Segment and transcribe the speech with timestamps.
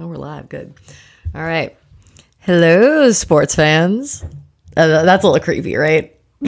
[0.00, 0.48] Oh, we're live.
[0.48, 0.74] Good.
[1.34, 1.76] All right.
[2.40, 4.24] Hello, sports fans.
[4.76, 6.14] Uh, that's a little creepy, right?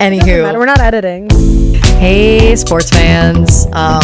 [0.00, 1.28] Anywho, Matter, We're not editing.
[1.98, 3.66] hey, sports fans.
[3.72, 4.00] Um,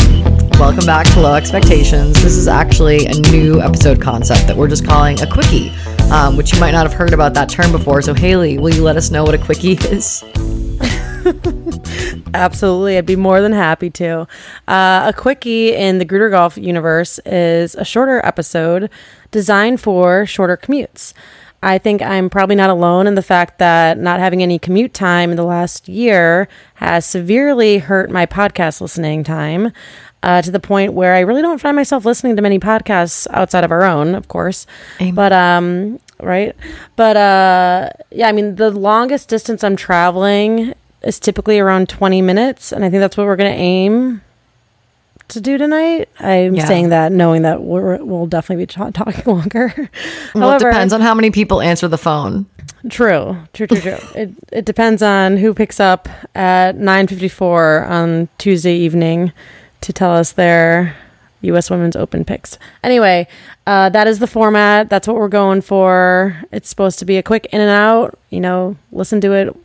[0.58, 2.12] welcome back to Low Expectations.
[2.22, 5.70] This is actually a new episode concept that we're just calling a quickie,
[6.12, 8.02] um, which you might not have heard about that term before.
[8.02, 10.22] So, Haley, will you let us know what a quickie is?
[12.36, 12.98] Absolutely.
[12.98, 14.26] I'd be more than happy to.
[14.68, 18.90] Uh, a quickie in the Gruder Golf universe is a shorter episode
[19.30, 21.14] designed for shorter commutes.
[21.62, 25.30] I think I'm probably not alone in the fact that not having any commute time
[25.30, 29.72] in the last year has severely hurt my podcast listening time
[30.22, 33.64] uh, to the point where I really don't find myself listening to many podcasts outside
[33.64, 34.66] of our own, of course.
[35.00, 35.14] Amen.
[35.14, 36.54] But, um, right.
[36.96, 40.74] But, uh, yeah, I mean, the longest distance I'm traveling
[41.06, 42.72] is typically around 20 minutes.
[42.72, 44.22] And I think that's what we're going to aim
[45.28, 46.08] to do tonight.
[46.20, 46.66] I'm Yeah.
[46.66, 49.90] saying that knowing that we're, we'll definitely be ta- talking longer.
[50.34, 52.46] Well, it depends on how many people answer the phone.
[52.90, 53.96] True, true, true, true.
[54.14, 59.32] it it depends on who picks up at nine fifty four on Tuesday evening
[59.80, 60.94] to tell us their
[61.40, 61.68] U.S.
[61.70, 62.58] Women's Open picks.
[62.84, 63.26] Anyway,
[63.66, 64.88] uh, that is the format.
[64.88, 66.40] That's what we're going for.
[66.52, 68.16] It's supposed to be a quick in and out.
[68.30, 69.56] You know, listen to it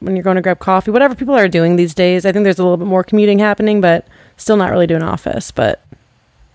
[0.00, 0.90] when you're going to grab coffee.
[0.90, 2.26] Whatever people are doing these days.
[2.26, 4.06] I think there's a little bit more commuting happening, but
[4.36, 5.50] still not really doing office.
[5.50, 5.82] But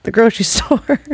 [0.04, 1.08] the grocery store, Okay,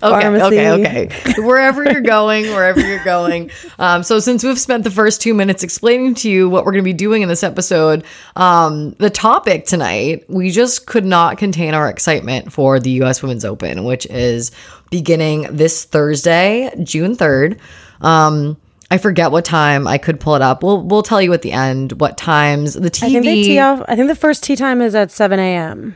[0.00, 0.58] pharmacy.
[0.58, 1.34] okay, okay.
[1.42, 3.50] Wherever you're going, wherever you're going.
[3.78, 6.82] Um, so, since we've spent the first two minutes explaining to you what we're going
[6.82, 8.04] to be doing in this episode,
[8.36, 13.22] um, the topic tonight, we just could not contain our excitement for the U.S.
[13.22, 14.50] Women's Open, which is
[14.90, 17.58] beginning this Thursday, June 3rd.
[18.00, 18.56] Um,
[18.90, 19.86] I forget what time.
[19.86, 20.62] I could pull it up.
[20.62, 23.04] We'll we'll tell you at the end what times the TV.
[23.04, 23.82] I think they tee off.
[23.86, 25.94] I think the first tea time is at seven a.m.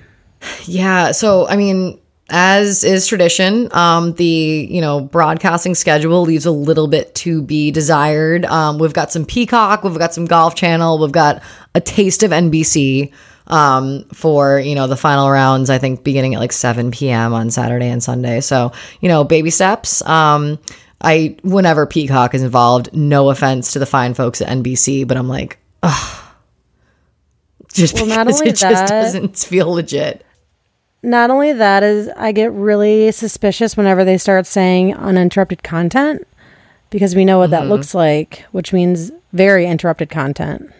[0.65, 1.13] Yeah.
[1.13, 1.98] So, I mean,
[2.29, 7.70] as is tradition, um, the you know broadcasting schedule leaves a little bit to be
[7.70, 8.45] desired.
[8.45, 11.42] Um, we've got some Peacock, we've got some Golf Channel, we've got
[11.75, 13.13] a taste of NBC
[13.47, 15.70] um, for you know the final rounds.
[15.70, 17.33] I think beginning at like 7 p.m.
[17.33, 18.41] on Saturday and Sunday.
[18.41, 20.05] So you know, baby steps.
[20.07, 20.58] Um,
[21.02, 25.29] I whenever Peacock is involved, no offense to the fine folks at NBC, but I'm
[25.29, 26.18] like, ugh.
[27.73, 30.24] Just Well, not because it just doesn't feel legit.
[31.02, 36.27] Not only that is I get really suspicious whenever they start saying uninterrupted content
[36.90, 37.69] because we know what Mm-hmm.
[37.69, 40.70] that looks like, which means very interrupted content.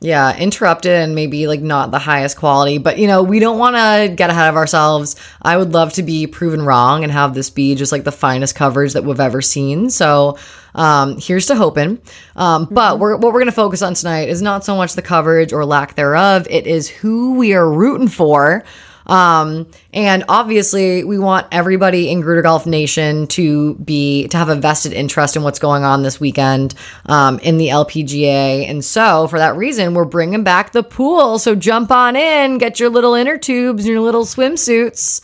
[0.00, 3.74] Yeah, interrupted and maybe like not the highest quality, but you know, we don't want
[3.74, 5.16] to get ahead of ourselves.
[5.42, 8.54] I would love to be proven wrong and have this be just like the finest
[8.54, 9.90] coverage that we've ever seen.
[9.90, 10.38] So,
[10.76, 12.00] um, here's to hoping.
[12.36, 15.02] Um, but we're, what we're going to focus on tonight is not so much the
[15.02, 18.62] coverage or lack thereof, it is who we are rooting for.
[19.08, 24.54] Um, and obviously we want everybody in Gruder Golf Nation to be, to have a
[24.54, 26.74] vested interest in what's going on this weekend,
[27.06, 28.68] um, in the LPGA.
[28.68, 31.38] And so for that reason, we're bringing back the pool.
[31.38, 35.22] So jump on in, get your little inner tubes and your little swimsuits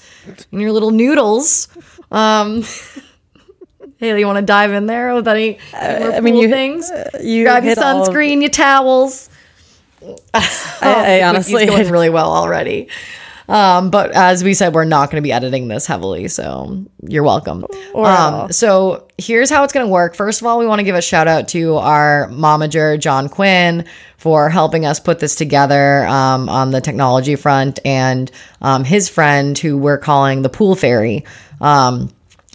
[0.50, 1.68] and your little noodles.
[2.10, 2.64] Um,
[3.98, 6.90] Haley, you want to dive in there with any, any more I mean, you- things?
[7.20, 9.28] You Grab your sunscreen, your towels.
[10.34, 12.88] I, I honestly, He's going really well already.
[13.48, 17.22] Um, but as we said, we're not going to be editing this heavily, so you're
[17.22, 17.66] welcome.
[17.92, 18.06] Or.
[18.06, 20.14] Um, so here's how it's going to work.
[20.14, 23.84] First of all, we want to give a shout out to our momager, John Quinn,
[24.16, 28.30] for helping us put this together um, on the technology front, and
[28.62, 31.24] um, his friend, who we're calling the Pool Fairy.
[31.60, 32.10] Um,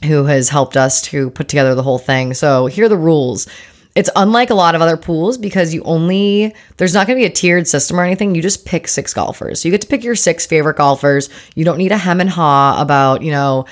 [0.05, 2.33] who has helped us to put together the whole thing.
[2.33, 3.47] So here are the rules.
[3.95, 7.25] It's unlike a lot of other pools because you only there's not going to be
[7.25, 8.35] a tiered system or anything.
[8.35, 9.61] You just pick six golfers.
[9.61, 11.29] So you get to pick your six favorite golfers.
[11.55, 13.65] You don't need a hem and haw about, you know,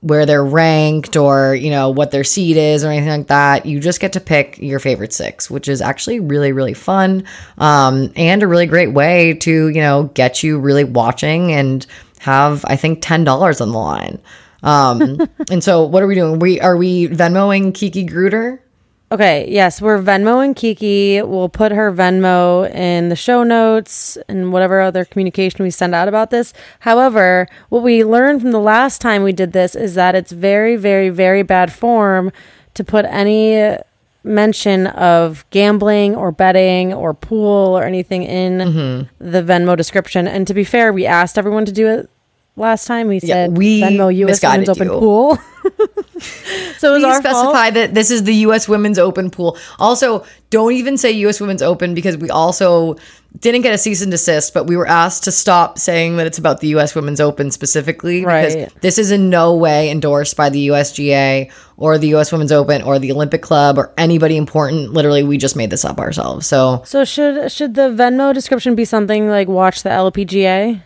[0.00, 3.66] where they're ranked or, you know, what their seed is or anything like that.
[3.66, 7.24] You just get to pick your favorite six, which is actually really, really fun.
[7.58, 11.84] Um, and a really great way to, you know, get you really watching and
[12.20, 14.20] have, I think, $10 on the line.
[14.62, 16.38] Um, and so what are we doing?
[16.38, 18.62] We are we Venmoing Kiki Gruder?
[19.12, 21.22] Okay, yes, we're Venmoing Kiki.
[21.22, 26.08] We'll put her Venmo in the show notes and whatever other communication we send out
[26.08, 26.52] about this.
[26.80, 30.74] However, what we learned from the last time we did this is that it's very,
[30.74, 32.32] very, very bad form
[32.74, 33.76] to put any
[34.24, 39.30] mention of gambling or betting or pool or anything in mm-hmm.
[39.30, 40.26] the Venmo description.
[40.26, 42.10] And to be fair, we asked everyone to do it
[42.56, 43.08] last time.
[43.08, 44.98] We said we Venmo US Women's Open you.
[44.98, 45.38] Pool.
[46.78, 47.36] So it was Please our fault.
[47.54, 48.68] specify that this is the U.S.
[48.68, 49.56] Women's Open pool.
[49.78, 51.40] Also, don't even say U.S.
[51.40, 52.96] Women's Open because we also
[53.40, 56.38] didn't get a cease and desist, but we were asked to stop saying that it's
[56.38, 56.94] about the U.S.
[56.94, 58.48] Women's Open specifically Right.
[58.54, 62.30] because this is in no way endorsed by the USGA or the U.S.
[62.32, 64.92] Women's Open or the Olympic Club or anybody important.
[64.92, 66.46] Literally, we just made this up ourselves.
[66.46, 70.82] So So should should the Venmo description be something like watch the LPGA?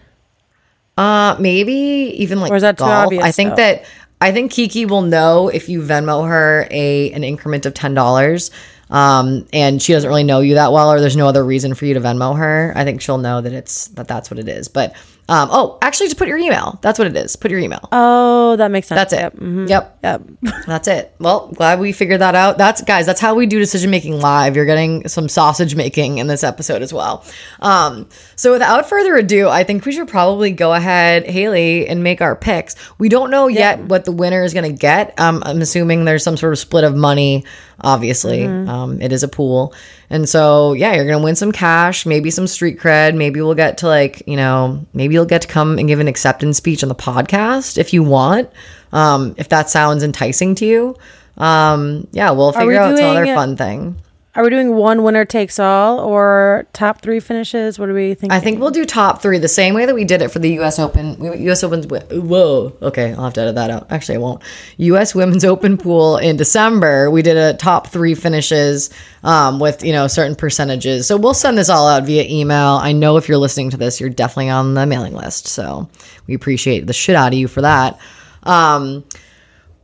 [1.00, 1.72] Uh, maybe
[2.18, 3.06] even like Or is that too golf.
[3.06, 3.56] obvious, I think though?
[3.56, 3.84] that
[4.20, 8.50] I think Kiki will know if you Venmo her a an increment of ten dollars.
[8.90, 11.86] Um, and she doesn't really know you that well, or there's no other reason for
[11.86, 12.72] you to Venmo her.
[12.74, 14.66] I think she'll know that it's that that's what it is.
[14.68, 14.94] But
[15.30, 16.80] um, oh, actually, just put your email.
[16.82, 17.36] That's what it is.
[17.36, 17.88] Put your email.
[17.92, 18.98] Oh, that makes sense.
[18.98, 19.20] That's it.
[19.20, 19.34] Yep.
[19.34, 19.68] mhm.
[19.68, 19.98] Yep.
[20.02, 20.22] Yep.
[20.66, 21.14] That's it.
[21.20, 22.58] Well, glad we figured that out.
[22.58, 24.56] That's guys, that's how we do decision making live.
[24.56, 27.24] You're getting some sausage making in this episode as well.
[27.60, 32.20] Um, so without further ado, I think we should probably go ahead, Haley, and make
[32.20, 32.74] our picks.
[32.98, 35.18] We don't know yet what the winner is gonna get.
[35.20, 37.44] Um, I'm assuming there's some sort of split of money,
[37.82, 38.44] obviously.
[38.46, 39.74] Um, it is a pool.
[40.08, 43.78] And so yeah, you're gonna win some cash, maybe some street cred, maybe we'll get
[43.78, 46.88] to like, you know, maybe you'll get to come and give an acceptance speech on
[46.88, 48.50] the podcast if you want
[48.92, 50.96] um, if that sounds enticing to you.
[51.36, 53.96] Um, yeah, we'll we figure out some other fun thing.
[54.36, 57.80] Are we doing one winner takes all or top three finishes?
[57.80, 58.32] What do we think?
[58.32, 60.50] I think we'll do top three the same way that we did it for the
[60.54, 60.78] U.S.
[60.78, 61.20] Open.
[61.20, 61.64] U.S.
[61.64, 62.72] Open's whoa.
[62.80, 63.90] Okay, I'll have to edit that out.
[63.90, 64.40] Actually, I won't.
[64.76, 65.16] U.S.
[65.16, 67.10] Women's Open pool in December.
[67.10, 68.90] We did a top three finishes
[69.24, 71.08] um, with you know certain percentages.
[71.08, 72.78] So we'll send this all out via email.
[72.80, 75.48] I know if you're listening to this, you're definitely on the mailing list.
[75.48, 75.88] So
[76.28, 77.98] we appreciate the shit out of you for that.
[78.44, 79.04] Um,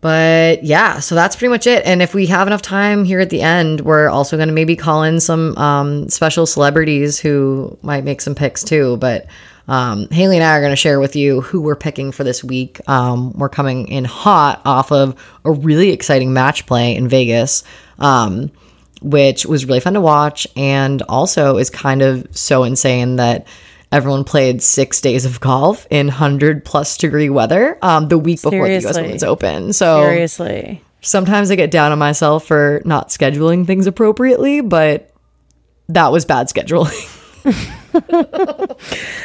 [0.07, 1.85] But yeah, so that's pretty much it.
[1.85, 4.77] And if we have enough time here at the end, we're also going to maybe
[4.77, 8.99] call in some um, special celebrities who might make some picks too.
[8.99, 9.27] But
[9.67, 12.45] um, Haley and I are going to share with you who we're picking for this
[12.45, 12.81] week.
[12.89, 17.65] Um, we're coming in hot off of a really exciting match play in Vegas.
[17.99, 18.53] Um,
[19.03, 23.47] which was really fun to watch and also is kind of so insane that
[23.93, 28.69] everyone played six days of golf in 100 plus degree weather um, the week before
[28.69, 29.73] the US Women's Open.
[29.73, 30.83] So Seriously.
[31.01, 35.11] sometimes I get down on myself for not scheduling things appropriately, but
[35.89, 37.13] that was bad scheduling.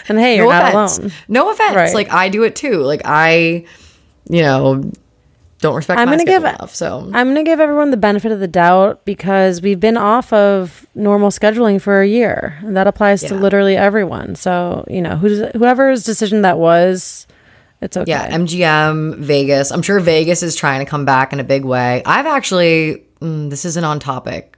[0.07, 0.97] And hey, you're no not offense.
[0.97, 1.11] alone.
[1.27, 1.75] No offense.
[1.75, 1.93] Right.
[1.93, 2.77] Like I do it too.
[2.79, 3.65] Like I,
[4.29, 4.89] you know,
[5.61, 6.75] don't respect I'm gonna give- enough.
[6.75, 10.33] So I'm going to give everyone the benefit of the doubt because we've been off
[10.33, 12.57] of normal scheduling for a year.
[12.61, 14.35] And that applies to literally everyone.
[14.35, 17.27] So, you know, who's, whoever's decision that was,
[17.79, 18.09] it's okay.
[18.11, 19.71] Yeah, MGM, Vegas.
[19.71, 22.01] I'm sure Vegas is trying to come back in a big way.
[22.05, 24.57] I've actually, mm, this isn't on topic,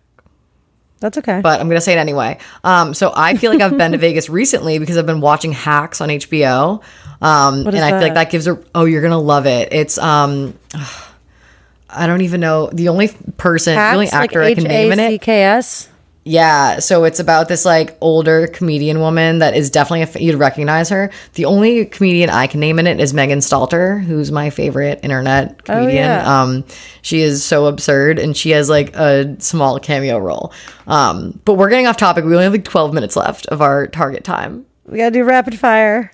[1.04, 1.42] That's okay.
[1.42, 2.38] but I'm going to say it anyway.
[2.64, 6.00] Um, so I feel like I've been to Vegas recently because I've been watching Hacks
[6.00, 6.82] on HBO.
[7.22, 8.14] Um, and I feel like that?
[8.14, 9.74] that gives a, oh, you're going to love it.
[9.74, 10.58] It's, um,
[11.90, 12.70] I don't even know.
[12.72, 15.04] The only person, the only Hacks, like actor I can name in it.
[15.04, 15.90] H-A-C-K-S?
[16.26, 20.40] Yeah, so it's about this like older comedian woman that is definitely a f- you'd
[20.40, 21.12] recognize her.
[21.34, 25.66] The only comedian I can name in it is Megan Stalter, who's my favorite internet
[25.66, 25.90] comedian.
[25.90, 26.42] Oh, yeah.
[26.42, 26.64] Um,
[27.02, 30.54] she is so absurd, and she has like a small cameo role.
[30.88, 32.24] Um, but we're getting off topic.
[32.24, 34.66] We only have like twelve minutes left of our target time.
[34.86, 36.10] We got to do rapid fire.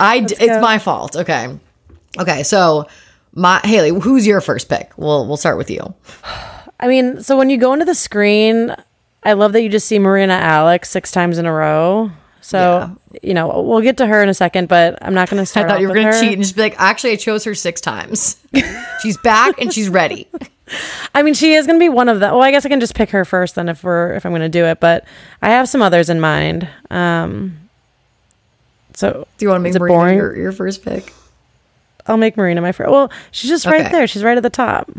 [0.00, 1.14] I d- it's my fault.
[1.14, 1.58] Okay,
[2.18, 2.42] okay.
[2.42, 2.86] So
[3.34, 4.92] my Haley, who's your first pick?
[4.96, 5.94] We'll we'll start with you.
[6.80, 8.74] I mean, so when you go into the screen,
[9.24, 12.10] I love that you just see Marina Alex six times in a row.
[12.40, 15.46] So, you know, we'll get to her in a second, but I'm not going to
[15.46, 15.66] start.
[15.66, 17.80] I thought you were gonna cheat and just be like, actually, I chose her six
[17.80, 18.36] times.
[19.02, 20.28] she's back and she's ready.
[21.14, 22.32] I mean, she is going to be one of them.
[22.32, 24.40] Well, I guess I can just pick her first then if we're if I'm going
[24.42, 25.04] to do it, but
[25.42, 26.68] I have some others in mind.
[26.90, 27.58] Um
[28.94, 30.16] so Do you want to make Marina boring?
[30.16, 31.12] your, your first pick?
[32.06, 32.90] I'll make Marina my first.
[32.90, 33.92] Well, she's just right Okay.
[33.92, 34.06] there.
[34.06, 34.90] She's right at the top.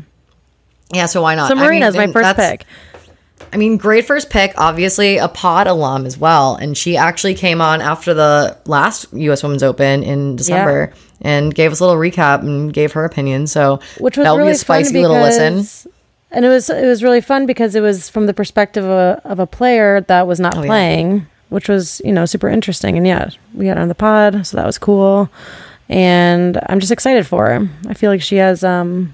[0.93, 1.47] Yeah, so why not?
[1.47, 2.65] So I mean, Marina's my first pick.
[3.51, 4.53] I mean, great first pick.
[4.57, 9.43] Obviously, a pod alum as well, and she actually came on after the last U.S.
[9.43, 13.47] Women's Open in December and gave us a little recap and gave her opinion.
[13.47, 15.91] So which was that'll really be a spicy fun little listen.
[16.31, 19.21] And it was it was really fun because it was from the perspective of a,
[19.25, 20.67] of a player that was not Oh, yeah.
[20.67, 22.97] playing, which was you know super interesting.
[22.97, 25.29] And yeah, we had her on the pod, so that was cool.
[25.89, 27.69] And I'm just excited for her.
[27.87, 29.13] I feel like she has um,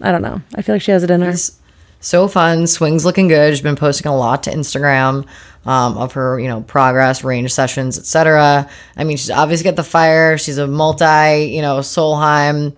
[0.00, 0.40] I don't know.
[0.54, 1.32] I feel like she has it in her.
[1.32, 1.58] She's
[2.06, 2.66] so fun.
[2.66, 3.52] Swings looking good.
[3.52, 5.26] She's been posting a lot to Instagram
[5.66, 8.70] um, of her, you know, progress, range sessions, etc.
[8.96, 10.38] I mean, she's obviously got the fire.
[10.38, 12.76] She's a multi, you know, Solheim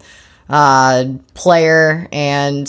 [0.49, 1.05] uh,
[1.35, 2.69] player, and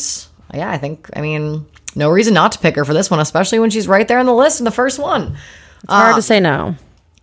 [0.54, 3.60] yeah, I think, I mean, no reason not to pick her for this one, especially
[3.60, 5.38] when she's right there on the list in the first one.
[5.84, 6.76] It's hard to say no.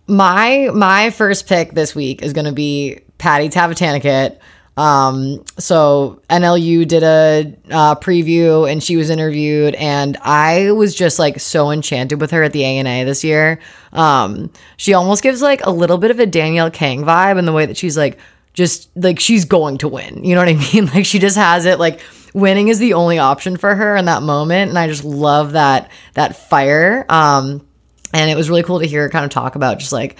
[0.07, 4.39] My my first pick this week is going to be Patty Tavatanakit.
[4.77, 11.17] Um, so NLU did a uh, preview and she was interviewed, and I was just
[11.17, 13.59] like so enchanted with her at the ANA this year.
[13.91, 17.53] Um, she almost gives like a little bit of a Danielle Kang vibe in the
[17.53, 18.19] way that she's like
[18.53, 20.23] just like she's going to win.
[20.23, 20.85] You know what I mean?
[20.87, 21.99] Like she just has it like
[22.35, 25.89] winning is the only option for her in that moment, and I just love that
[26.13, 27.03] that fire.
[27.09, 27.65] Um,
[28.13, 30.17] and it was really cool to hear her kind of talk about just like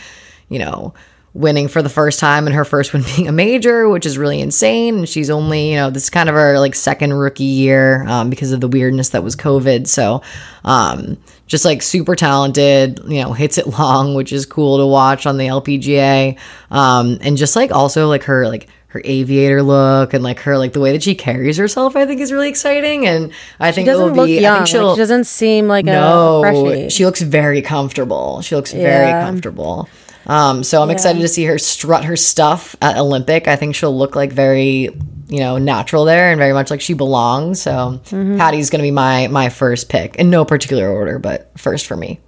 [0.49, 0.95] you know
[1.37, 4.41] winning for the first time and her first one being a major, which is really
[4.41, 4.97] insane.
[4.99, 8.29] And she's only, you know, this is kind of her like second rookie year um,
[8.29, 9.87] because of the weirdness that was COVID.
[9.87, 10.21] So,
[10.65, 15.25] um, just like super talented, you know, hits it long, which is cool to watch
[15.25, 16.37] on the LPGA.
[16.71, 20.71] Um, and just like also like her, like, her aviator look and like her like
[20.71, 23.91] the way that she carries herself I think is really exciting and I think She
[23.91, 24.55] it will be I young.
[24.59, 26.89] think she'll Like, she doesn't seem like a no, freshie.
[26.89, 28.41] she looks very comfortable.
[28.41, 29.89] She looks very comfortable.
[30.27, 33.47] Um, so I'm excited to see her strut her stuff at Olympic.
[33.47, 34.89] I think she'll look like very,
[35.29, 37.61] you know, natural there and very much like she belongs.
[37.61, 38.37] So Mm-hmm.
[38.37, 41.95] Patty's going to be my my first pick in no particular order, but first for
[41.95, 42.19] me.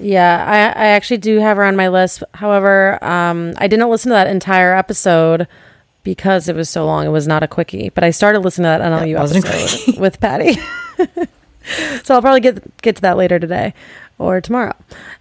[0.00, 2.22] Yeah, I, I actually do have her on my list.
[2.34, 5.48] However, um, I didn't listen to that entire episode
[6.04, 7.04] because it was so long.
[7.04, 10.20] It was not a quickie, but I started listening to that NLU wasn't episode with
[10.20, 10.54] Patty.
[12.04, 13.74] so I'll probably get get to that later today
[14.18, 14.76] or tomorrow.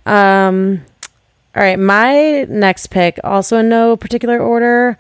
[0.05, 0.85] Um,
[1.57, 4.95] all right, my next pick, also in no particular order,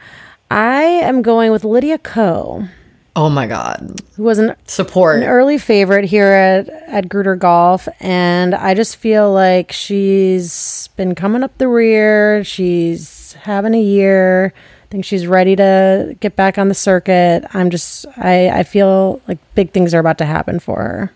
[0.49, 2.67] I am going with Lydia Ko,
[3.15, 3.99] Oh my god.
[4.15, 5.17] who was an Support.
[5.17, 11.15] an early favorite here at at Gruder Golf, and I just feel like she's been
[11.15, 12.43] coming up the rear.
[12.43, 14.53] She's having a year.
[14.55, 17.43] I think she's ready to get back on the circuit.
[17.53, 21.11] I'm just I I feel like big things are about to happen for her.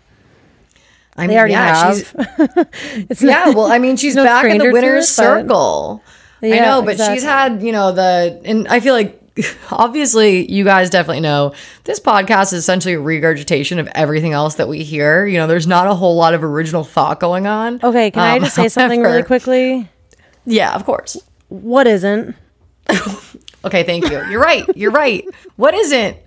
[1.21, 5.05] I They already yeah, she's- yeah, well, I mean, she's no back in the winner's
[5.05, 6.03] it, circle.
[6.43, 7.15] I know, but exactly.
[7.17, 9.21] she's had, you know, the, and I feel like
[9.71, 14.67] obviously you guys definitely know this podcast is essentially a regurgitation of everything else that
[14.67, 15.25] we hear.
[15.25, 17.79] You know, there's not a whole lot of original thought going on.
[17.83, 18.11] okay.
[18.11, 19.87] Can I Um, just say something really quickly?
[20.45, 21.17] Yeah, of course.
[21.49, 22.35] What isn't?
[23.63, 24.25] Okay, thank you.
[24.29, 24.65] You're right.
[24.75, 25.23] You're right.
[25.55, 26.17] What isn't?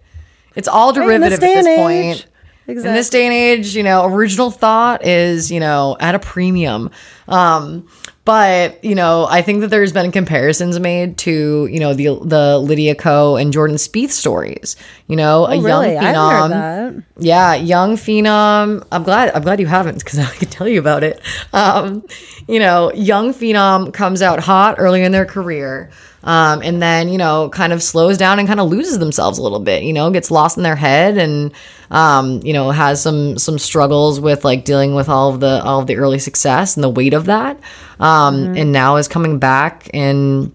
[0.54, 2.26] It's all derivative day at this and point.
[2.68, 2.76] Age.
[2.78, 6.90] In this day and age, you know, original thought is, you know, at a premium.
[7.28, 7.88] Um,
[8.26, 12.59] but, you know, I think that there's been comparisons made to, you know, the the
[12.59, 14.76] Lydia Ko and Jordan Spieth stories.
[15.09, 15.99] You know, a Oh, young really?
[15.99, 16.49] I phenom.
[16.50, 17.02] that.
[17.18, 18.87] Yeah, young phenom.
[18.90, 19.30] I'm glad.
[19.35, 21.21] I'm glad you haven't because I can tell you about it.
[21.52, 22.02] Um,
[22.49, 25.90] you know, young phenom comes out hot early in their career,
[26.24, 29.42] um, and then you know, kind of slows down and kind of loses themselves a
[29.42, 29.84] little bit.
[29.84, 31.52] You know, gets lost in their head, and
[31.90, 35.80] um, you know, has some some struggles with like dealing with all of the all
[35.80, 37.60] of the early success and the weight of that.
[38.00, 40.52] Um, and now is coming back and.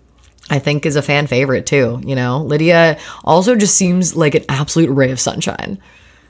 [0.52, 2.02] I think is a fan favorite too.
[2.04, 5.78] You know, Lydia also just seems like an absolute ray of sunshine.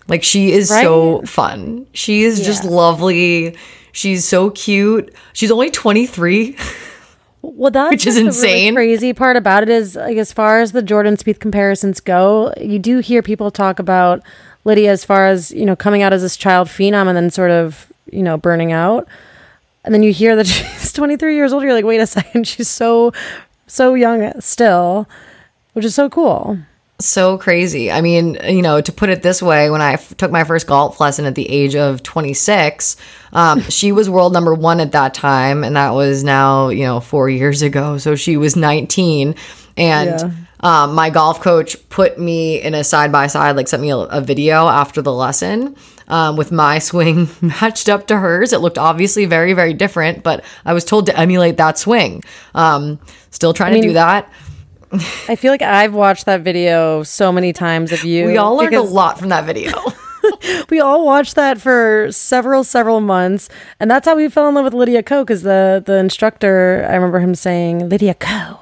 [0.10, 1.88] Like she is so fun.
[1.93, 3.55] She is just lovely.
[3.93, 5.13] She's so cute.
[5.31, 6.58] She's only 23.
[7.41, 8.75] Well, that's Which is insane.
[8.75, 12.53] Really crazy part about it is, like, as far as the Jordan Spieth comparisons go,
[12.60, 14.22] you do hear people talk about
[14.65, 17.51] Lydia as far as you know coming out as this child phenom and then sort
[17.51, 19.08] of you know burning out,
[19.86, 21.63] and then you hear that she's 23 years old.
[21.63, 23.13] You're like, wait a second, she's so
[23.67, 25.08] so young still,
[25.74, 26.60] which is so cool.
[27.00, 27.91] So crazy.
[27.91, 30.68] I mean, you know, to put it this way, when I f- took my first
[30.68, 32.98] golf lesson at the age of 26,
[33.34, 37.00] um, she was world number one at that time, and that was now, you know,
[37.00, 37.98] four years ago.
[37.98, 39.36] So she was 19,
[39.77, 40.10] and.
[40.10, 40.32] Yeah.
[40.62, 43.98] Um, my golf coach put me in a side by side, like sent me a,
[43.98, 45.77] a video after the lesson
[46.10, 48.51] um, with my swing matched up to hers.
[48.51, 52.24] It looked obviously very, very different, but I was told to emulate that swing.
[52.56, 53.00] Um,
[53.32, 54.29] still trying to do that.
[54.91, 58.25] I feel like I've watched that video so many times of you.
[58.25, 59.72] We all learned a lot from that video.
[60.69, 64.65] we all watched that for several several months and that's how we fell in love
[64.65, 68.60] with lydia ko because the the instructor i remember him saying lydia ko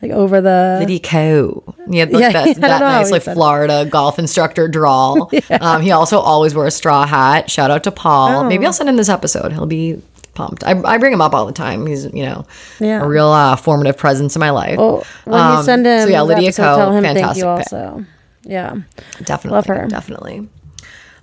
[0.00, 1.74] like over the Lydia Co.
[1.90, 3.34] He had like Yeah, that, that nice like it.
[3.34, 5.28] Florida golf instructor drawl.
[5.60, 7.50] um, he also always wore a straw hat.
[7.50, 8.44] Shout out to Paul.
[8.44, 8.68] Maybe Oh.
[8.68, 9.52] I'll send him this episode.
[9.52, 10.00] He'll be
[10.38, 10.62] pumped.
[10.64, 11.86] I, I bring him up all the time.
[11.86, 12.46] He's you know
[12.80, 13.02] Yeah.
[13.04, 14.78] a real uh, formative presence in my life.
[14.78, 16.76] well when you Um, send him so yeah, Lydia episode, Co.
[16.76, 17.72] tell him thank fantastic you pick.
[17.72, 18.04] also
[18.44, 18.70] yeah
[19.24, 19.56] Definitely.
[19.56, 19.86] Love her.
[19.88, 20.48] Definitely.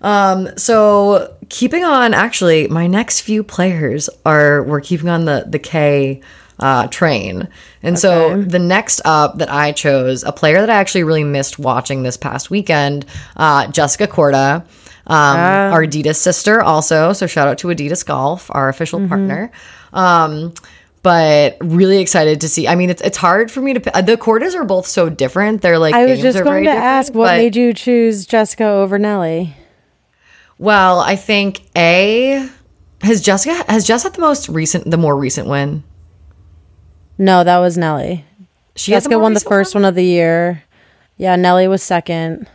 [0.02, 5.60] Um, so keeping on actually, my next few players are we're keeping on the the
[5.60, 6.22] K
[6.60, 7.48] uh, train.
[7.84, 11.60] And so the next up that I chose, a player that I actually really missed
[11.60, 13.06] watching this past weekend,
[13.38, 14.64] uh, Jessica Korda.
[15.08, 17.14] Um, our Adidas sister also.
[17.14, 19.52] So shout out to Adidas Golf, our official partner.
[19.94, 20.54] Um,
[21.04, 22.68] but really excited to see.
[22.68, 23.80] I mean, it's it's hard for me to.
[23.80, 25.62] The Kordas are both so different.
[25.62, 28.66] They're like I was just are going to ask what but- made you choose Jessica
[28.66, 29.56] over Nelly.
[30.58, 32.50] Well, I think a
[33.02, 35.84] has Jessica has Jess had the most recent, the more recent win.
[37.18, 38.26] No, that was Nelly.
[38.76, 40.64] She Jessica more won the first one of the year.
[41.18, 42.50] Yeah, Nelly was second.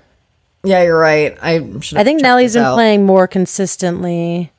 [0.62, 1.36] Yeah, you're right.
[1.40, 1.98] I should.
[1.98, 2.74] I think Nelly's been out.
[2.74, 4.52] playing more consistently.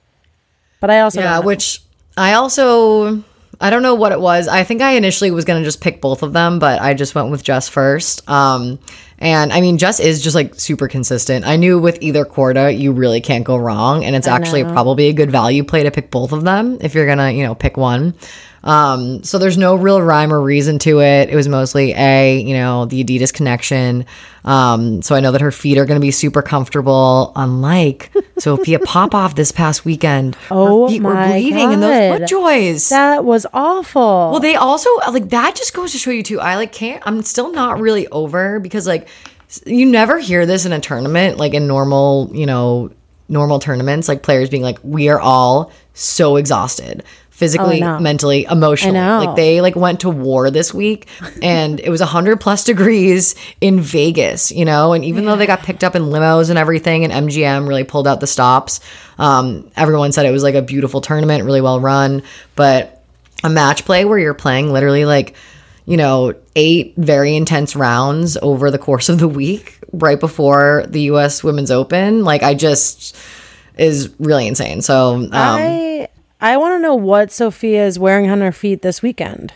[0.80, 1.82] But I also Yeah, which
[2.18, 3.24] I also
[3.60, 4.48] I don't know what it was.
[4.48, 7.30] I think I initially was gonna just pick both of them, but I just went
[7.30, 8.28] with Jess first.
[8.28, 8.80] Um,
[9.20, 11.46] and I mean, Jess is just like super consistent.
[11.46, 15.14] I knew with either Korda, you really can't go wrong, and it's actually probably a
[15.14, 18.16] good value play to pick both of them if you're gonna, you know, pick one.
[18.64, 21.30] Um, so there's no real rhyme or reason to it.
[21.30, 24.06] It was mostly a, you know, the Adidas connection.
[24.46, 27.32] Um, so I know that her feet are going to be super comfortable.
[27.36, 32.90] Unlike Sophia Popov this past weekend, Oh her feet were my bleeding in those FootJoys.
[32.90, 34.30] that was awful.
[34.32, 35.56] well, they also like that.
[35.56, 36.40] Just goes to show you too.
[36.40, 37.02] I like can't.
[37.06, 39.08] I'm still not really over because like
[39.66, 42.92] you never hear this in a tournament, like in normal, you know,
[43.28, 47.04] normal tournaments, like players being like, "We are all so exhausted."
[47.42, 47.98] Physically, know.
[48.00, 49.00] mentally, emotionally.
[49.00, 49.18] know.
[49.18, 51.08] Like they like went to war this week
[51.42, 55.64] and it was 100 plus degrees in Vegas, you know, and even though they got
[55.64, 58.80] picked up in limos and everything and MGM really pulled out the stops,
[59.18, 62.22] um everyone said it was like a beautiful tournament, really well run,
[62.56, 63.04] but
[63.44, 65.34] a match play where you're playing literally like
[65.86, 71.02] you know eight very intense rounds over the course of the week right before the
[71.14, 73.18] US Women's Open, like I just
[73.80, 74.84] is really insane.
[74.84, 76.08] So, um I
[76.42, 79.54] I want to know what Sophia is wearing on her feet this weekend.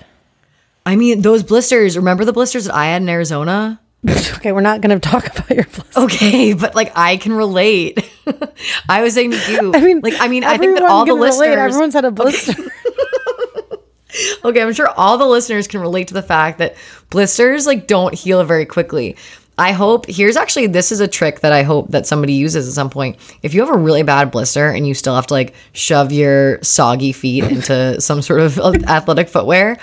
[0.85, 3.81] I mean, those blisters, remember the blisters that I had in Arizona?
[4.35, 5.97] okay, we're not going to talk about your blisters.
[5.97, 8.07] Okay, but like I can relate.
[8.89, 11.13] I was saying to you, I mean, like I mean, I think that all the
[11.13, 11.29] relate.
[11.29, 12.53] listeners, Everyone's had a blister.
[14.45, 16.75] okay, I'm sure all the listeners can relate to the fact that
[17.09, 19.17] blisters like don't heal very quickly.
[19.57, 22.73] I hope here's actually this is a trick that I hope that somebody uses at
[22.73, 23.17] some point.
[23.41, 26.61] If you have a really bad blister and you still have to like shove your
[26.61, 29.77] soggy feet into some sort of athletic footwear,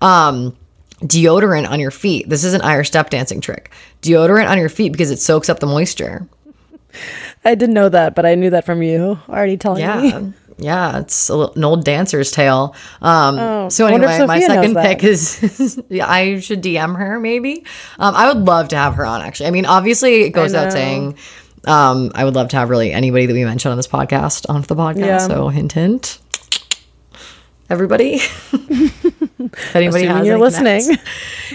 [0.00, 0.56] um
[1.02, 2.28] deodorant on your feet.
[2.28, 3.70] This is an Irish step dancing trick.
[4.02, 6.26] Deodorant on your feet because it soaks up the moisture.
[7.44, 10.32] I didn't know that, but I knew that from you already telling me.
[10.60, 10.98] Yeah.
[11.00, 12.74] It's little, an old dancer's tale.
[13.02, 17.64] Um, so wonder if anyway, my second pick is I should DM her maybe.
[17.98, 19.22] Um, I would love to have her on.
[19.22, 21.16] Actually, I mean, obviously, it goes without saying.
[21.66, 24.62] Um, I would love to have really anybody that we mention on this podcast on
[24.62, 24.98] the podcast.
[24.98, 25.18] Yeah.
[25.18, 26.18] So hint, hint.
[27.68, 28.14] Everybody,
[28.52, 30.96] if anybody has you're listening.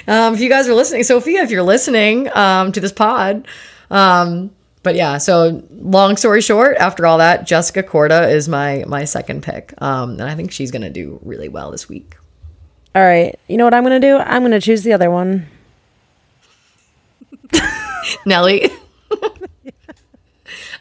[0.07, 3.47] Um, if you guys are listening, Sophia, if you're listening um, to this pod,
[3.89, 4.51] um,
[4.85, 5.17] but yeah.
[5.17, 10.11] So long story short, after all that, Jessica Korda is my my second pick, um,
[10.11, 12.15] and I think she's gonna do really well this week.
[12.95, 13.37] All right.
[13.49, 14.15] You know what I'm going to do?
[14.17, 15.47] I'm going to choose the other one.
[18.25, 18.69] Nelly.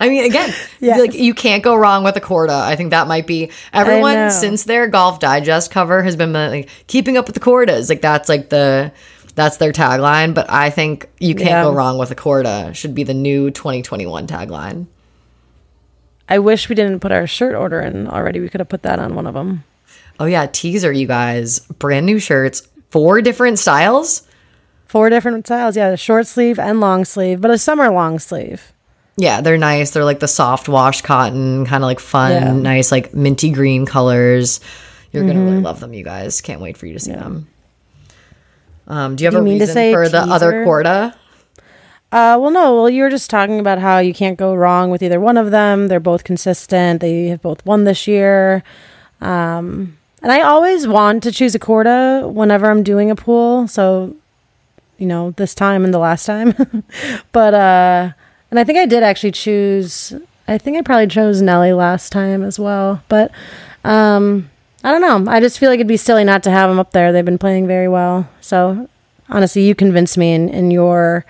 [0.00, 1.00] I mean, again, Yes.
[1.00, 2.52] like you can't go wrong with a Corda.
[2.54, 7.16] I think that might be everyone since their Golf Digest cover has been like keeping
[7.16, 7.88] up with the Kordas.
[7.88, 8.92] Like that's like the
[9.34, 10.34] that's their tagline.
[10.34, 11.62] But I think you can't Yeah.
[11.64, 12.74] go wrong with a Korda.
[12.74, 14.86] Should be the new 2021 tagline.
[16.28, 18.40] I wish we didn't put our shirt order in already.
[18.40, 19.64] We could have put that on one of them.
[20.18, 21.60] Oh yeah, teaser, you guys!
[21.78, 24.22] Brand new shirts, four different styles.
[24.86, 25.76] Four different styles.
[25.76, 28.72] Yeah, short sleeve and long sleeve, but a summer long sleeve.
[29.16, 29.90] Yeah, they're nice.
[29.90, 32.52] They're like the soft wash cotton, kind of like fun, Yeah.
[32.52, 34.60] nice like minty green colors.
[35.12, 35.64] You're gonna really mm-hmm.
[35.64, 36.40] love them, you guys.
[36.40, 37.48] Can't wait for you to see them.
[38.86, 40.64] Um, do you have Do you a mean to say for the other?
[40.64, 41.14] Korda?
[42.12, 42.74] Uh, well, no.
[42.76, 45.50] Well, you were just talking about how you can't go wrong with either one of
[45.50, 45.88] them.
[45.88, 47.00] They're both consistent.
[47.00, 48.62] They have both won this year.
[49.20, 53.66] Um, and I always want to choose a Korda whenever I'm doing a pool.
[53.66, 54.14] So,
[54.96, 56.54] you know, this time and the last time.
[57.32, 58.12] but, uh,
[58.50, 60.14] and I think I did actually choose,
[60.46, 63.02] I think I probably chose Nelly last time as well.
[63.08, 63.32] But,
[63.82, 64.50] um,
[64.84, 65.32] I don't know.
[65.32, 67.10] I just feel like it'd be silly not to have them up there.
[67.10, 68.28] They've been playing very well.
[68.42, 68.86] So,
[69.30, 71.24] honestly, you convinced me in, in your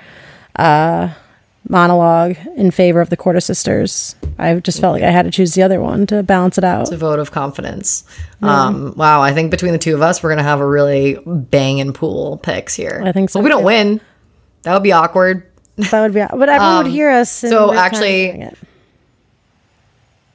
[0.57, 1.15] uh,
[1.69, 4.17] monologue in favor of the Korda Sisters.
[4.39, 6.83] I just felt like I had to choose the other one to balance it out.
[6.83, 8.03] It's a vote of confidence.
[8.43, 11.93] Um, wow, I think between the two of us, we're gonna have a really banging
[11.93, 13.03] pool picks here.
[13.05, 14.01] I think so, But we don't win.
[14.63, 15.49] That would be awkward.
[15.77, 17.31] That would be, but everyone would hear us.
[17.31, 18.49] so actually-.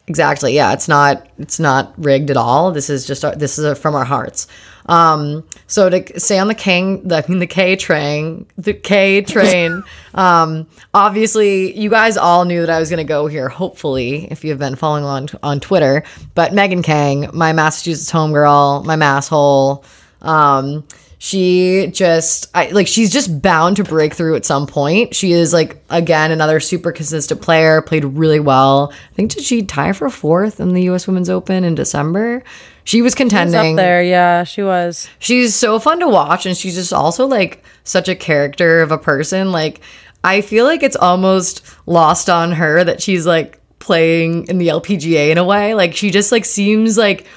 [0.09, 0.55] Exactly.
[0.55, 2.71] Yeah, it's not it's not rigged at all.
[2.71, 4.47] This is just our, this is a, from our hearts.
[4.87, 9.83] Um, so to stay on the King, the the K train, the K train.
[10.15, 13.49] um, obviously, you guys all knew that I was going to go here.
[13.49, 18.95] Hopefully, if you've been following on on Twitter, but Megan Khang, my Massachusetts homegirl, my
[18.95, 19.85] masshole.
[20.23, 20.83] Um,
[21.21, 25.13] she just I, like she's just bound to break through at some point.
[25.13, 28.93] She is like again another super consistent player, played really well.
[29.11, 32.41] I think did she tie for fourth in the US Women's Open in December?
[32.85, 33.73] She was She was contending.
[33.73, 35.09] up there, yeah, she was.
[35.19, 38.97] She's so fun to watch and she's just also like such a character of a
[38.97, 39.51] person.
[39.51, 39.81] Like
[40.23, 45.31] I feel like it's almost lost on her that she's like playing in the LPGA
[45.31, 45.73] in a way.
[45.73, 47.27] Like she just like seems like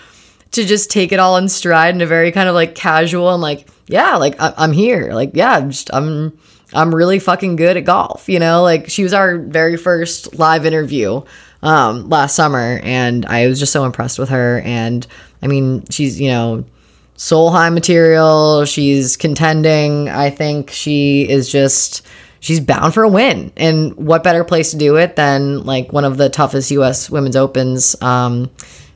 [0.52, 3.42] to just take it all in stride in a very kind of like casual and
[3.42, 6.38] like yeah like I- i'm here like yeah i'm just i'm
[6.72, 10.64] i'm really fucking good at golf you know like she was our very first live
[10.64, 11.22] interview
[11.62, 15.06] um last summer and i was just so impressed with her and
[15.42, 16.64] i mean she's you know
[17.16, 18.64] Solheim material.
[18.64, 20.08] She's contending.
[20.08, 22.04] I think she is just
[22.40, 23.52] she's bound for a win.
[23.56, 27.36] And what better place to do it than like one of the toughest US women's
[27.36, 28.50] opens um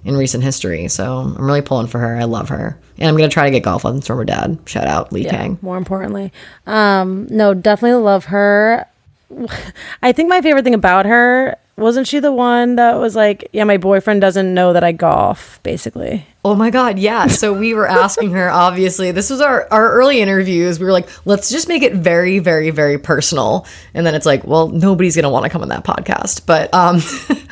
[0.07, 0.89] in recent history.
[0.89, 2.17] So I'm really pulling for her.
[2.17, 2.79] I love her.
[2.99, 4.59] And I'm gonna try to get golf lessons from her dad.
[4.65, 5.59] Shout out Lee Khang.
[5.61, 6.33] More importantly,
[6.67, 8.87] um, no, definitely love her.
[10.03, 13.65] I think my favorite thing about her wasn't she the one that was like, yeah,
[13.65, 16.27] my boyfriend doesn't know that I golf, basically.
[16.43, 17.27] Oh my God, yeah.
[17.27, 20.79] So we were asking her, obviously, this was our, our early interviews.
[20.79, 23.67] We were like, let's just make it very, very, very personal.
[23.95, 26.47] And then it's like, well, nobody's going to want to come on that podcast.
[26.47, 27.01] But um,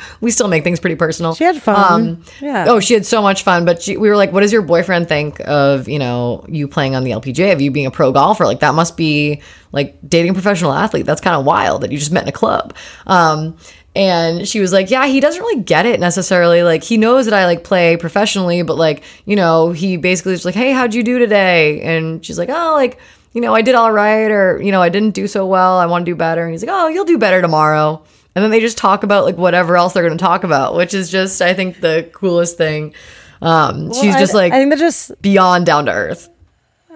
[0.21, 1.35] we still make things pretty personal.
[1.35, 2.01] She had fun.
[2.01, 2.65] Um, Yeah.
[2.69, 3.65] Oh, she had so much fun.
[3.65, 6.95] But she, we were like, what does your boyfriend think of, you know, you playing
[6.95, 8.45] on the LPGA, of you being a pro golfer?
[8.45, 9.41] Like, that must be
[9.73, 11.05] like dating a professional athlete.
[11.05, 12.73] That's kind of wild that you just met in a club.
[13.07, 13.57] Um,
[13.95, 16.63] and she was like, Yeah, he doesn't really get it necessarily.
[16.63, 20.45] Like, he knows that I like play professionally, but like, you know, he basically is
[20.45, 21.81] like, Hey, how'd you do today?
[21.81, 22.99] And she's like, Oh, like,
[23.33, 25.77] you know, I did all right, or, you know, I didn't do so well.
[25.77, 26.43] I want to do better.
[26.43, 28.03] And he's like, Oh, you'll do better tomorrow.
[28.35, 30.93] And then they just talk about like whatever else they're going to talk about, which
[30.93, 32.93] is just, I think, the coolest thing.
[33.41, 36.29] Um, she's I- just like I think they're just beyond down to earth.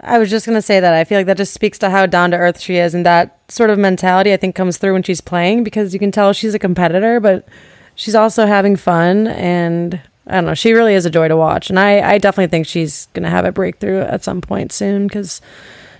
[0.01, 2.31] I was just gonna say that I feel like that just speaks to how down
[2.31, 5.21] to earth she is, and that sort of mentality I think comes through when she's
[5.21, 7.47] playing because you can tell she's a competitor, but
[7.95, 11.69] she's also having fun, and I don't know, she really is a joy to watch,
[11.69, 15.41] and I I definitely think she's gonna have a breakthrough at some point soon because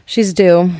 [0.05, 0.71] she's due.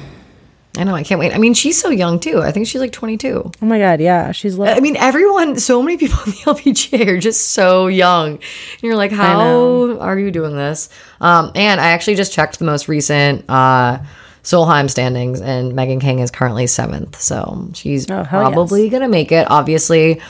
[0.77, 1.34] I know, I can't wait.
[1.34, 2.41] I mean, she's so young too.
[2.41, 3.51] I think she's like 22.
[3.62, 7.08] Oh my god, yeah, she's li- I mean, everyone, so many people in the LPGA
[7.08, 8.34] are just so young.
[8.34, 8.41] And
[8.84, 10.89] you're like, how are you doing this?
[11.21, 13.97] Um, and I actually just checked the most recent uh,
[14.43, 17.19] Solheim standings, and Megan Khang is currently seventh.
[17.19, 19.47] So she's Oh, probably gonna make it.
[19.49, 20.21] Obviously,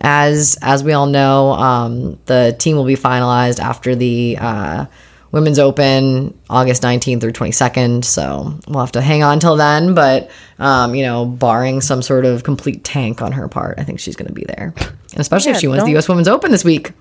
[0.00, 4.86] as as we all know, um, the team will be finalized after the uh,
[5.34, 8.04] Women's Open, August 19th through 22nd.
[8.04, 9.94] So we'll have to hang on till then.
[9.94, 13.98] But, um, you know, barring some sort of complete tank on her part, I think
[14.00, 14.72] she's going to be there.
[14.78, 16.92] And especially if she wins the US Women's Open this week.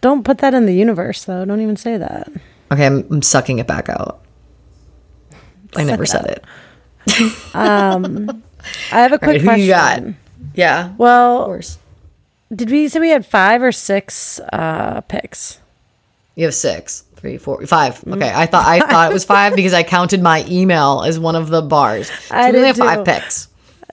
[0.00, 1.44] don't put that in the universe though.
[1.44, 2.28] Don't even say that.
[2.72, 4.20] Okay, I'm, I'm sucking it back out.
[5.76, 7.54] I never said it.
[7.54, 8.42] um,
[8.90, 9.62] I have a quick right, who question.
[9.64, 10.02] you got?
[10.54, 11.78] Yeah, of Well, course.
[12.54, 15.60] did we say we had five or six uh, picks?
[16.34, 18.02] You have six, three, four, five.
[18.06, 21.36] Okay, I thought I thought it was five because I counted my email as one
[21.36, 22.10] of the bars.
[22.10, 23.48] So I we only have five picks.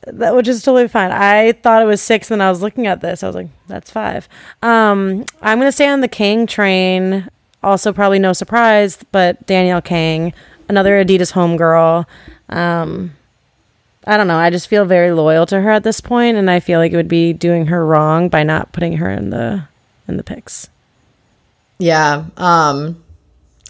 [0.07, 1.11] that which is totally fine.
[1.11, 3.23] I thought it was six, and I was looking at this.
[3.23, 4.27] I was like, "That's five.
[4.63, 7.29] Um, I'm gonna stay on the Kang train.
[7.63, 10.33] Also, probably no surprise, but Danielle Kang,
[10.67, 12.05] another Adidas homegirl.
[12.49, 13.15] Um,
[14.07, 14.37] I don't know.
[14.37, 16.95] I just feel very loyal to her at this point, and I feel like it
[16.95, 19.65] would be doing her wrong by not putting her in the
[20.07, 20.69] in the picks.
[21.77, 22.25] Yeah.
[22.37, 23.03] Um,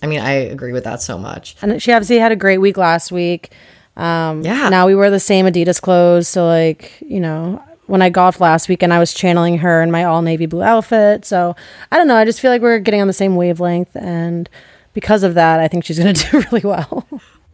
[0.02, 1.56] I mean, I agree with that so much.
[1.62, 3.52] And she obviously had a great week last week.
[3.98, 4.70] Um, Yeah.
[4.70, 6.28] Now we wear the same Adidas clothes.
[6.28, 10.04] So, like, you know, when I golfed last weekend, I was channeling her in my
[10.06, 11.26] all navy blue outfit.
[11.26, 11.56] So,
[11.92, 12.16] I don't know.
[12.16, 13.96] I just feel like we're getting on the same wavelength.
[13.96, 14.50] And
[14.94, 17.06] because of that, I think she's going to do really well.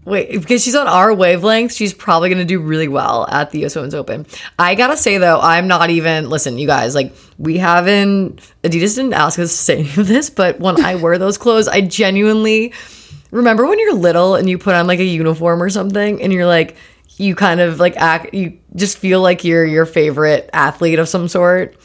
[0.06, 3.66] Wait, because she's on our wavelength, she's probably going to do really well at the
[3.66, 4.28] US Women's Open.
[4.60, 6.30] I gotta say though, I'm not even.
[6.30, 8.40] Listen, you guys, like we haven't.
[8.64, 11.68] Adidas didn't ask us to say any of this, but when I wear those clothes,
[11.68, 12.72] I genuinely
[13.32, 16.46] remember when you're little and you put on like a uniform or something, and you're
[16.46, 16.76] like,
[17.18, 21.28] you kind of like act, you just feel like you're your favorite athlete of some
[21.28, 21.76] sort.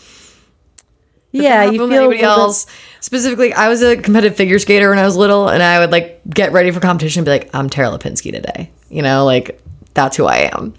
[1.33, 2.67] Yeah, you feel anybody else.
[3.01, 6.21] Specifically, I was a competitive figure skater when I was little, and I would like
[6.29, 9.61] get ready for competition and be like, "I'm Tara Lipinski today," you know, like
[9.95, 10.75] that's who I am.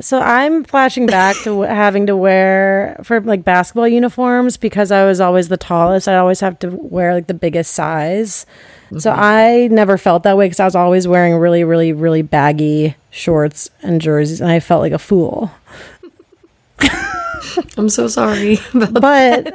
[0.00, 5.20] So I'm flashing back to having to wear for like basketball uniforms because I was
[5.20, 6.08] always the tallest.
[6.08, 8.46] I always have to wear like the biggest size.
[8.98, 9.20] So mm-hmm.
[9.20, 13.70] I never felt that way because I was always wearing really, really, really baggy shorts
[13.82, 15.50] and jerseys, and I felt like a fool.
[17.76, 18.58] I'm so sorry.
[18.72, 19.52] But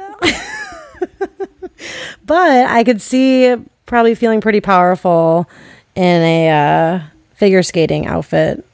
[2.24, 3.56] but I could see
[3.86, 5.48] probably feeling pretty powerful
[5.94, 7.00] in a uh,
[7.34, 8.64] figure skating outfit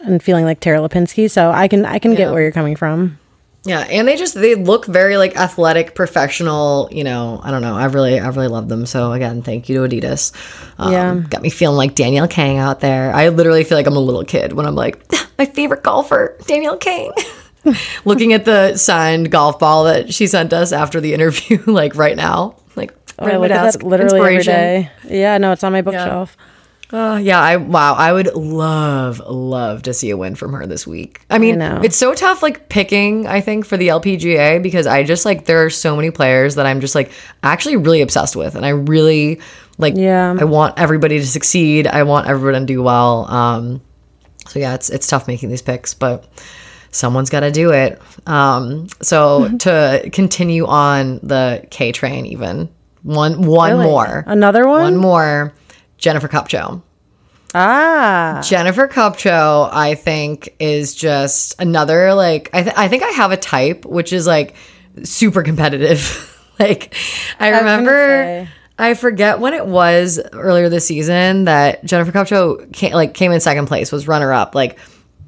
[0.00, 1.30] and feeling like Tara Lipinski.
[1.30, 2.18] So I can I can Yeah.
[2.18, 3.18] get where you're coming from.
[3.66, 6.90] Yeah, and they just they look very like athletic, professional.
[6.92, 7.74] You know, I don't know.
[7.74, 8.84] I really, I really love them.
[8.84, 10.32] So again, thank you to Adidas.
[10.78, 11.14] Um, Yeah.
[11.30, 13.10] got me feeling like Danielle Kang out there.
[13.14, 15.02] I literally feel like I'm a little kid when I'm like,
[15.38, 17.10] my favorite golfer, Danielle Kang.
[18.04, 22.16] Looking at the signed golf ball that she sent us after the interview, like right
[22.16, 24.90] now, like Oh, right I look at that literally every day.
[25.08, 26.36] Yeah, no, it's on my bookshelf.
[26.92, 30.86] Uh, yeah, I wow, I would love love to see a win from her this
[30.86, 31.24] week.
[31.30, 31.80] I mean, know.
[31.82, 35.64] it's so tough like picking, I think for the LPGA because I just like there
[35.64, 37.10] are so many players that I'm just like
[37.42, 39.40] actually really obsessed with and I really
[39.78, 40.36] like Yeah.
[40.38, 41.86] I want everybody to succeed.
[41.86, 43.28] I want everyone to do well.
[43.30, 43.80] Um
[44.46, 46.28] so yeah, it's it's tough making these picks, but
[46.94, 48.00] someone's got to do it.
[48.26, 52.68] Um so to continue on the K train even
[53.02, 53.84] one one Really?
[53.84, 54.24] more.
[54.26, 54.82] Another one?
[54.82, 55.52] One more
[55.98, 56.82] Jennifer Kupcho.
[57.56, 58.40] Ah.
[58.44, 63.36] Jennifer Kupcho, I think, is just another like I, th- I think I have a
[63.36, 64.56] type which is like
[65.04, 66.30] super competitive.
[66.58, 66.94] like
[67.38, 68.48] I remember say.
[68.76, 73.40] I forget when it was earlier this season that Jennifer Kupcho came, like came in
[73.40, 74.78] second place, was runner up, like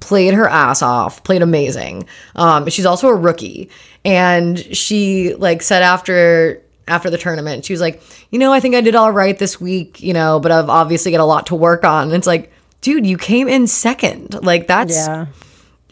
[0.01, 2.07] played her ass off, played amazing.
[2.35, 3.71] Um, she's also a rookie,
[4.05, 8.75] and she like said after after the tournament, she was like, you know, I think
[8.77, 11.57] I did all right this week, you know, but I've obviously got a lot to
[11.57, 12.05] work on.
[12.05, 15.27] And it's like, dude, you came in second, like that's Yeah.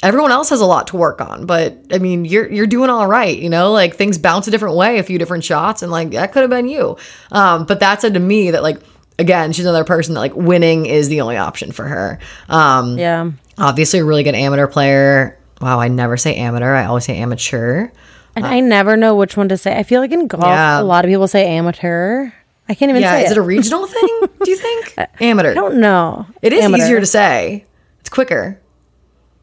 [0.04, 3.06] everyone else has a lot to work on but i mean you're you're doing all
[3.06, 6.10] right you know like things bounce a different way a few different shots and like
[6.10, 6.96] that could have been you
[7.32, 8.78] um but that said to me that like
[9.18, 12.18] again she's another person that like winning is the only option for her
[12.50, 13.30] um Yeah.
[13.58, 17.88] Obviously a really good amateur player wow i never say amateur i always say amateur
[18.36, 19.78] And I never know which one to say.
[19.78, 20.80] I feel like in golf, Yeah.
[20.80, 22.32] a lot of people say amateur.
[22.68, 23.38] I can't even yeah say is it it.
[23.38, 26.26] a regional thing do you think amateur I don't know.
[26.42, 26.82] it is Amateur.
[26.84, 27.64] easier to say
[28.00, 28.58] it's quicker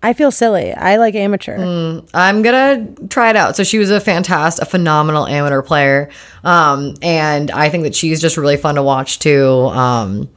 [0.04, 0.74] I feel silly.
[0.74, 1.58] I like amateur.
[1.60, 2.10] Mm.
[2.15, 3.56] I'm gonna try it out.
[3.56, 6.10] So she was a fantastic, a phenomenal amateur player,
[6.43, 9.47] um, and I think that she's just really fun to watch too.
[9.71, 10.28] Um,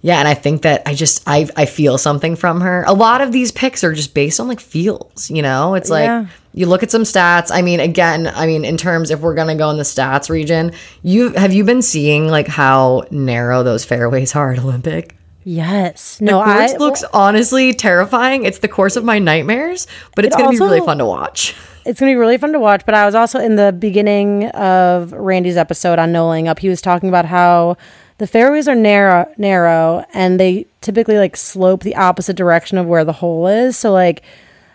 [0.00, 2.84] yeah, and I think that I just I I feel something from her.
[2.86, 5.30] A lot of these picks are just based on like feels.
[5.30, 6.26] You know, it's like Yeah.
[6.54, 7.50] you look at some stats.
[7.52, 10.72] I mean, again, I mean, in terms if we're gonna go in the stats region,
[11.02, 15.14] you have you been seeing like how narrow those fairways are at Olympic?
[15.44, 16.20] Yes.
[16.20, 18.44] No, The course I looks honestly terrifying.
[18.44, 21.54] It's the course of my nightmares, but it's It gonna be really fun to watch.
[21.86, 22.84] it's gonna be really fun to watch.
[22.84, 26.58] But I was also in the beginning of Randy's episode on No Laying Up.
[26.58, 27.76] He was talking about how
[28.18, 33.04] the fairways are narrow, narrow, and they typically like slope the opposite direction of where
[33.04, 33.76] the hole is.
[33.76, 34.22] So like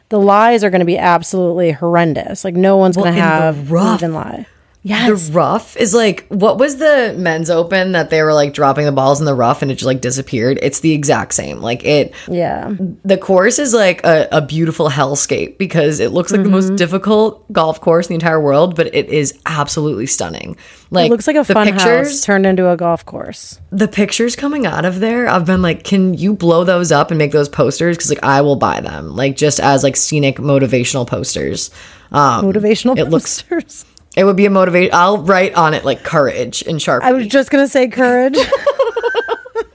[0.09, 2.43] the lies are going to be absolutely horrendous.
[2.43, 3.99] Like no one's going to have rough.
[3.99, 4.45] even lie.
[4.85, 8.91] The rough is like what was the men's open that they were like dropping the
[8.91, 10.59] balls in the rough and it just like disappeared?
[10.61, 11.61] It's the exact same.
[11.61, 12.73] Like it yeah.
[13.05, 16.51] the course is like a, a beautiful hellscape because it looks like the Mm-hmm.
[16.69, 20.57] most difficult golf course in the entire world, but it is absolutely stunning.
[20.91, 23.61] Like It looks like a the fun pictures, house turned into a golf course.
[23.71, 27.17] the pictures coming out of there, I've been like, can you blow those up and
[27.17, 27.95] make those posters?
[27.95, 31.71] Because like I will buy them, like just as like scenic motivational posters.
[32.11, 33.85] Um, Motivational it looks- posters.
[34.15, 34.93] It would be a motivation.
[34.93, 37.03] I'll write on it like courage and Sharpie.
[37.03, 38.37] I was just gonna say courage.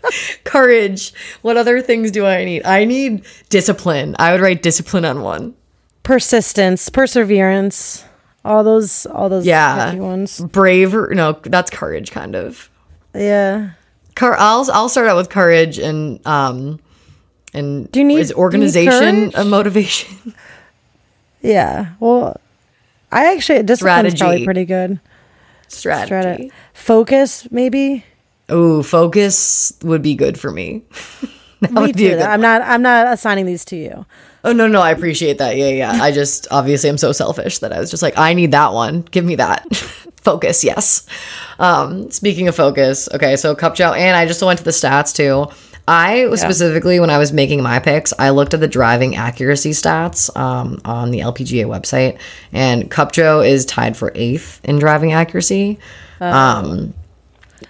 [0.44, 1.12] courage.
[1.42, 2.64] What other things do I need?
[2.64, 4.16] I need discipline.
[4.18, 5.54] I would write discipline on one.
[6.02, 8.04] persistence, perseverance,
[8.44, 9.94] all those, all those Yeah.
[9.96, 10.40] ones.
[10.40, 10.94] Brave.
[10.94, 12.70] No, that's courage, kind of.
[13.14, 13.70] Yeah.
[14.14, 16.80] Cur- I'll I'll start out with courage and um
[17.54, 20.34] and Do you need- is do you need organization a motivation?
[21.40, 21.92] Yeah.
[22.00, 22.40] Well,
[23.10, 25.00] I actually discipline's probably pretty good.
[25.68, 26.06] Strategy.
[26.06, 28.04] Strata- Focus, maybe.
[28.50, 30.82] Ooh, focus would be good for me.
[31.60, 32.18] that Me would be too.
[32.18, 32.62] I'm not.
[32.62, 34.06] I'm not assigning these to you.
[34.44, 35.56] Oh no, no, I appreciate that.
[35.56, 35.92] Yeah, yeah.
[35.92, 39.02] I just obviously I'm so selfish that I was just like, I need that one.
[39.02, 39.66] Give me that.
[40.22, 41.06] focus, yes.
[41.58, 45.52] Um, speaking of focus, okay, so Kupcho, and I just went to the stats too.
[45.88, 49.70] I was specifically when I was making my picks, I looked at the driving accuracy
[49.70, 52.18] stats um, on the LPGA website,
[52.52, 55.78] and Kupcho is tied for eighth in driving accuracy.
[56.20, 56.92] Um,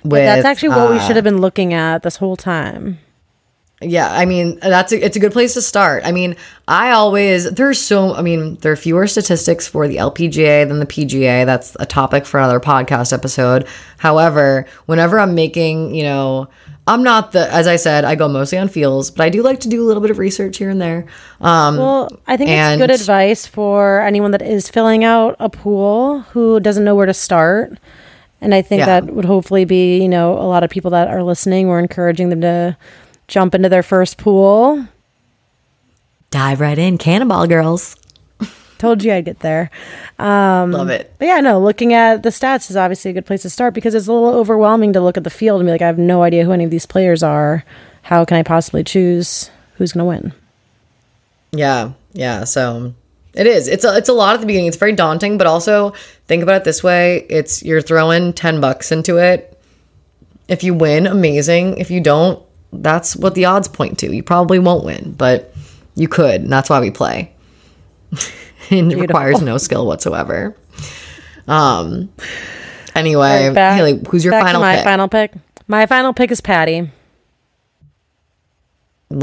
[0.03, 2.99] with, That's actually what we uh, should have been looking at this whole time.
[3.81, 6.03] Yeah, I mean that's a, it's a good place to start.
[6.05, 6.35] I mean,
[6.67, 10.87] I always there's so I mean there are fewer statistics for the LPGA than the
[10.87, 11.47] PGA.
[11.47, 13.69] That's a topic for another podcast episode.
[13.99, 16.49] However, whenever I'm making, you know,
[16.89, 19.61] I'm not the as I said, I go mostly on feels, but I do like
[19.61, 21.07] to do a little bit of research here and there.
[21.41, 26.21] Um, Well, I think it's good advice for anyone that is filling out a pool
[26.33, 27.79] who doesn't know where to start.
[28.41, 28.87] And I think Yeah.
[29.01, 32.31] that would hopefully be, you know, a lot of people that are listening, we're encouraging
[32.31, 32.77] them to
[33.27, 34.85] jump into their first pool.
[36.31, 37.97] dive right in, Cannonball Girls.
[38.79, 39.71] Told you I'd get there.
[40.19, 41.13] Um, Love it.
[41.19, 43.95] But yeah, no, looking at the stats is obviously a good place to start because
[43.95, 46.23] it's a little overwhelming to look at the field and be like, I have no
[46.23, 47.65] idea who any of these players are.
[48.03, 50.33] How can I possibly choose who's going to win?
[51.53, 52.45] Yeah, yeah.
[52.45, 52.95] So
[53.35, 53.69] it is.
[53.69, 54.69] It's a, it's a lot at the beginning.
[54.69, 55.91] It's very daunting, but also
[56.27, 59.61] think about it this way: it's you're throwing ten bucks into it.
[60.49, 61.77] If you win, amazing.
[61.79, 64.15] If you don't, that's what the odds point to.
[64.15, 65.55] You probably won't win, but
[65.95, 66.43] you could.
[66.43, 67.33] And that's why we play.
[68.71, 70.57] and it requires no skill whatsoever.
[71.47, 72.11] Um.
[72.95, 74.85] Anyway, Right, back- Haley, who's your final my pick?
[74.85, 75.33] final pick?
[75.69, 76.91] My final pick is Patty.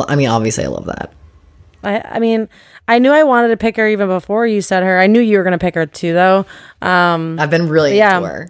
[0.08, 1.14] I mean, obviously, I love that.
[1.84, 2.50] I, I mean,
[2.88, 5.00] I knew I wanted to pick her even before you said her.
[5.00, 6.46] I knew you were going to pick her too, though.
[6.82, 8.18] Um, I've been really Yeah.
[8.18, 8.50] into her.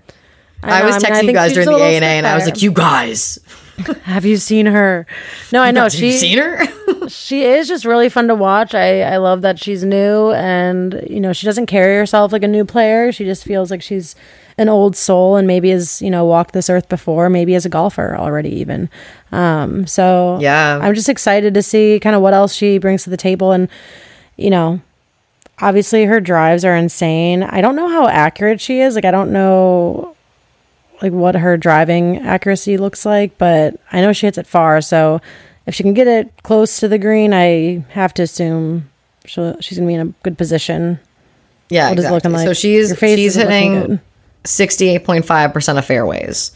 [0.64, 2.26] I I, was I mean, I texting you guys during the A and A, and
[2.28, 3.40] I was like, "You guys,
[4.04, 5.06] have you seen her?
[5.52, 6.66] No, I know you she seen her?"
[7.10, 8.74] she is just really fun to watch.
[8.74, 12.48] I I love that she's new and you know she doesn't carry herself like a
[12.48, 13.12] new player.
[13.12, 14.16] She just feels like she's
[14.58, 17.70] an old soul and maybe has you know walked this earth before, maybe as a
[17.70, 18.90] golfer already even.
[19.32, 20.80] Um, so Yeah.
[20.82, 23.68] I'm just excited to see kind of what else she brings to the table and
[24.38, 24.80] you know
[25.60, 27.44] obviously her drives are insane.
[27.44, 28.96] I don't know how accurate she is.
[28.96, 30.15] Like I don't know
[31.02, 34.82] like what her driving accuracy looks like, but I know she hits it far.
[34.82, 35.22] So
[35.66, 38.90] if she can get it close to the green, I have to assume
[39.26, 41.00] she'll, she's gonna be in a good position.
[41.70, 42.16] Yeah, What is exactly.
[42.16, 42.48] looking like?
[42.48, 44.00] So she's she's hitting
[44.44, 46.52] sixty eight point five percent of fairways.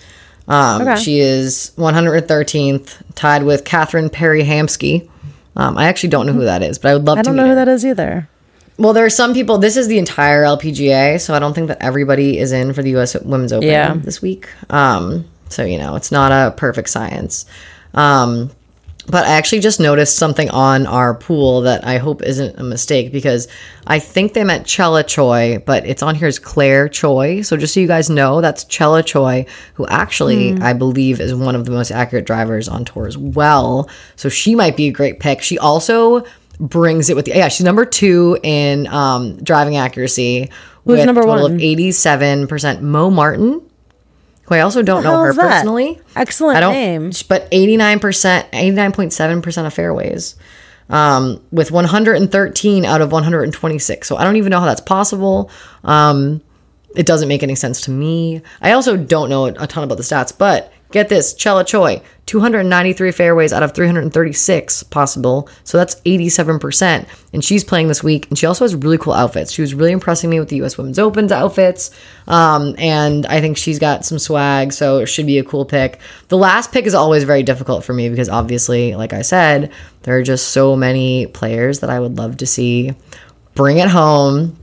[0.47, 0.95] Um, Okay.
[1.02, 5.10] She is one hundred thirteenth, tied with Catherine Perry Hamsky.
[5.56, 7.36] Um, I actually don't know who that is, but I would love I to don't
[7.36, 8.30] meet know who that is either.
[8.79, 9.57] Well, there are some people.
[9.57, 12.91] This is the entire LPGA, so I don't think that everybody is in for the
[12.91, 13.13] U.S.
[13.21, 13.93] Women's Open Yeah.
[13.95, 14.47] this week.
[14.69, 17.45] Um, so you know, it's not a perfect science.
[17.93, 18.51] Um,
[19.07, 23.11] but I actually just noticed something on our pool that I hope isn't a mistake
[23.11, 23.47] because
[23.87, 27.41] I think they meant Chella Choi, but it's on here as Claire Choi.
[27.41, 31.55] So just so you guys know, that's Chella Choi, who actually I believe is one
[31.55, 33.89] of the most accurate drivers on tour as well.
[34.15, 35.41] So she might be a great pick.
[35.41, 36.23] She also
[36.60, 40.50] brings it with the yeah, she's number two in um, driving accuracy.
[40.86, 41.56] Who's with number a total one?
[41.56, 42.82] Of eighty-seven percent.
[42.82, 43.62] Mo Martin,
[44.50, 45.41] who I also don't know her that?
[45.41, 46.02] personally.
[46.15, 47.12] Excellent I don't, name.
[47.28, 48.00] but 89%,
[48.52, 50.36] 89.7% of fairways,
[50.89, 54.08] um, with 113 out of 126.
[54.08, 55.52] So I don't even know how that's possible.
[55.84, 56.41] Um,
[56.95, 58.41] it doesn't make any sense to me.
[58.62, 63.12] I also don't know a ton about the stats, but get this Chella Choi, 293
[63.12, 65.49] fairways out of 336 possible.
[65.63, 67.08] So that's 87%.
[67.34, 68.28] And she's playing this week.
[68.30, 69.52] And she also has really cool outfits.
[69.52, 71.91] She was really impressing me with the US Women's Open's outfits.
[72.28, 74.73] Um, and I think she's got some swag.
[74.73, 75.99] So it should be a cool pick.
[76.28, 79.71] The last pick is always very difficult for me because obviously, like I said,
[80.04, 82.93] there are just so many players that I would love to see
[83.56, 84.58] bring it home.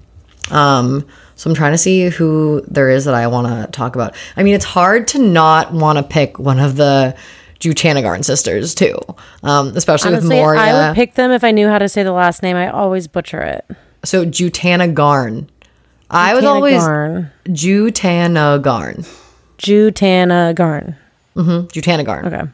[0.50, 4.14] Um, so I'm trying to see who there is that I want to talk about.
[4.36, 7.14] I mean, it's hard to not want to pick one of the
[7.60, 8.98] Jutanugarn sisters too,
[9.42, 10.58] um, especially Honestly, with Moriya.
[10.58, 12.56] I would pick them if I knew how to say the last name.
[12.56, 13.64] I always butcher it.
[14.04, 15.48] so Jutanugarn.
[16.10, 17.30] I was always Garn.
[17.46, 19.06] Jutanugarn.
[19.58, 20.96] Jutana Garn.
[21.36, 22.24] Jutanugarn.
[22.26, 22.50] Okay.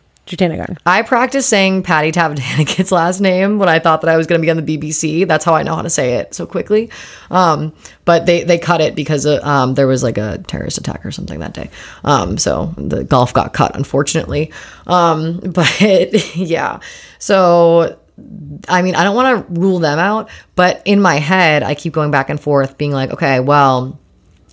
[0.87, 4.45] I practiced saying Patty Tavatanakit's last name when I thought that I was going to
[4.45, 5.27] be on the BBC.
[5.27, 6.91] That's how I know how to say it so quickly.
[7.31, 7.73] Um,
[8.05, 11.11] but they, they cut it because uh, um, there was like a terrorist attack or
[11.11, 11.71] something that day.
[12.05, 14.53] Um, so the golf got cut, unfortunately.
[14.87, 16.81] Um, but yeah.
[17.19, 17.99] So
[18.69, 21.93] I mean, I don't want to rule them out, but in my head, I keep
[21.93, 23.99] going back and forth, being like, okay, well,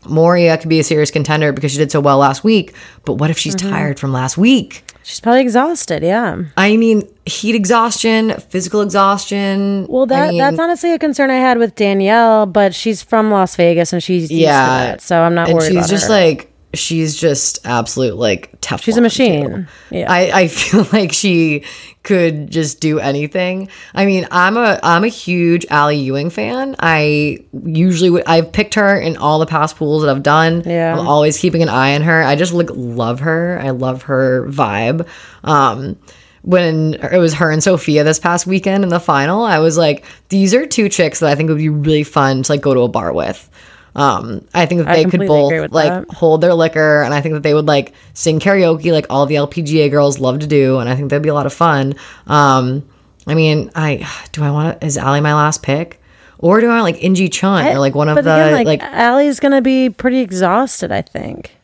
[0.03, 2.73] Moriya could be a serious contender because she did so well last week.
[3.05, 3.69] But what if she's Mm-hmm.
[3.69, 4.83] tired from last week?
[5.03, 6.03] She's probably exhausted.
[6.03, 6.43] Yeah.
[6.57, 9.87] I mean, heat exhaustion, physical exhaustion.
[9.89, 13.31] Well, that I mean, that's honestly a concern I had with Danielle, but she's from
[13.31, 14.59] Las Vegas and she's used Yeah.
[14.61, 16.13] to that, so I'm not and worried she's just her.
[16.13, 18.83] like she's just absolute like Teflon.
[18.83, 19.49] She's a machine.
[19.49, 19.65] too.
[19.97, 20.11] Yeah.
[20.11, 21.63] I, I feel like she
[22.03, 23.69] could just do anything.
[23.93, 26.75] I mean, I'm a I'm a huge Ally Ewing fan.
[26.79, 30.63] I usually would I've picked her in all the past pools that I've done.
[30.65, 30.97] Yeah.
[30.97, 32.23] I'm always keeping an eye on her.
[32.23, 33.59] I just like love her.
[33.61, 35.07] I love her vibe.
[35.43, 35.97] Um
[36.41, 40.05] when it was her and Sophia this past weekend in the final, I was like,
[40.29, 42.81] these are two chicks that I think would be really fun to like go to
[42.81, 43.49] a bar with.
[43.95, 46.11] Um, I think that I they could both like that.
[46.13, 49.35] hold their liquor, and I think that they would like sing karaoke like all the
[49.35, 51.95] LPGA girls love to do, and I think that'd be a lot of fun.
[52.27, 52.87] Um,
[53.27, 56.01] I mean, I do I want to is Ally my last pick,
[56.37, 58.67] or do I want like In Gee Chun or like one of the again, like,
[58.67, 60.91] like Ally's gonna be pretty exhausted.
[60.91, 61.55] I think.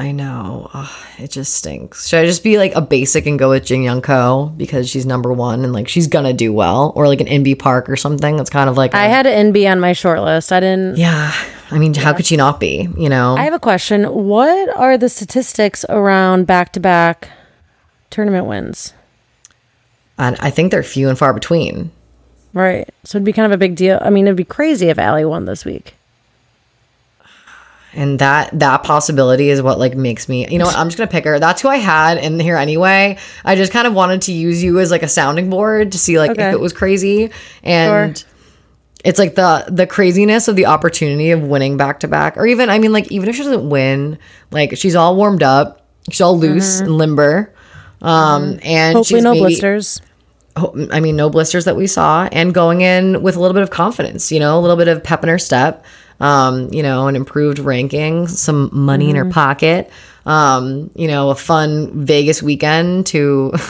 [0.00, 0.70] I know.
[0.72, 2.08] Ugh, it just stinks.
[2.08, 5.04] Should I just be like a basic and go with Jin Young Ko because she's
[5.04, 8.34] number one and like she's gonna do well, or like an Inbee Park or something?
[8.38, 10.52] That's kind of like I a- had an Inbee on my short list.
[10.52, 10.96] I didn't.
[10.96, 11.32] yeah.
[11.70, 12.88] I mean, how could she not be?
[12.96, 14.04] You know, I have a question.
[14.04, 17.28] What are the statistics around back to back
[18.08, 18.94] tournament wins?
[20.18, 21.90] and I think they're few and far between.
[22.52, 22.88] Right.
[23.04, 23.98] So it'd be kind of a big deal.
[24.02, 25.94] I mean, it'd be crazy if Ally won this week.
[27.92, 30.46] And that that possibility is what like makes me.
[30.48, 30.76] You know what?
[30.76, 31.38] I'm just gonna pick her.
[31.40, 33.18] That's who I had in here anyway.
[33.44, 36.18] I just kind of wanted to use you as like a sounding board to see
[36.18, 36.48] like Okay.
[36.48, 37.30] if it was crazy
[37.64, 38.16] and.
[38.18, 38.26] Sure.
[39.04, 42.68] it's like the the craziness of the opportunity of winning back to back or even
[42.68, 44.18] i mean like even if she doesn't win
[44.50, 47.50] like she's all warmed up she's all loose and limber
[48.02, 48.96] um and Mm-hmm.
[48.98, 50.02] Hopefully, she's no maybe, blisters.
[50.92, 53.70] i mean no blisters that we saw and going in with a little bit of
[53.70, 55.82] confidence you know a little bit of pep in her step
[56.20, 59.26] um you know an improved ranking some money in Mm-hmm.
[59.28, 59.90] her pocket
[60.26, 63.52] um you know a fun vegas weekend to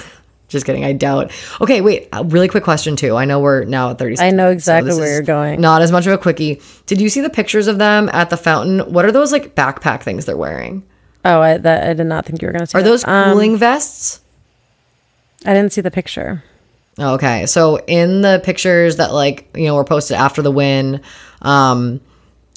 [0.48, 0.84] Just kidding.
[0.84, 1.30] I doubt.
[1.60, 2.08] Okay, wait.
[2.24, 3.14] Really quick question too.
[3.14, 4.18] I know we're now at thirty.
[4.18, 5.60] I know exactly this where you're going.
[5.60, 6.60] Not as much of a quickie.
[6.86, 8.80] Did you see the pictures of them at the fountain?
[8.92, 10.82] What are those like backpack things they're wearing?
[11.24, 12.88] Oh, I, that, I did not think you were going to say Are that.
[12.88, 14.20] those Um, cooling vests?
[15.46, 16.42] I didn't see the picture.
[16.98, 21.00] Okay, so in the pictures that like you know were posted after the win,
[21.42, 22.00] um,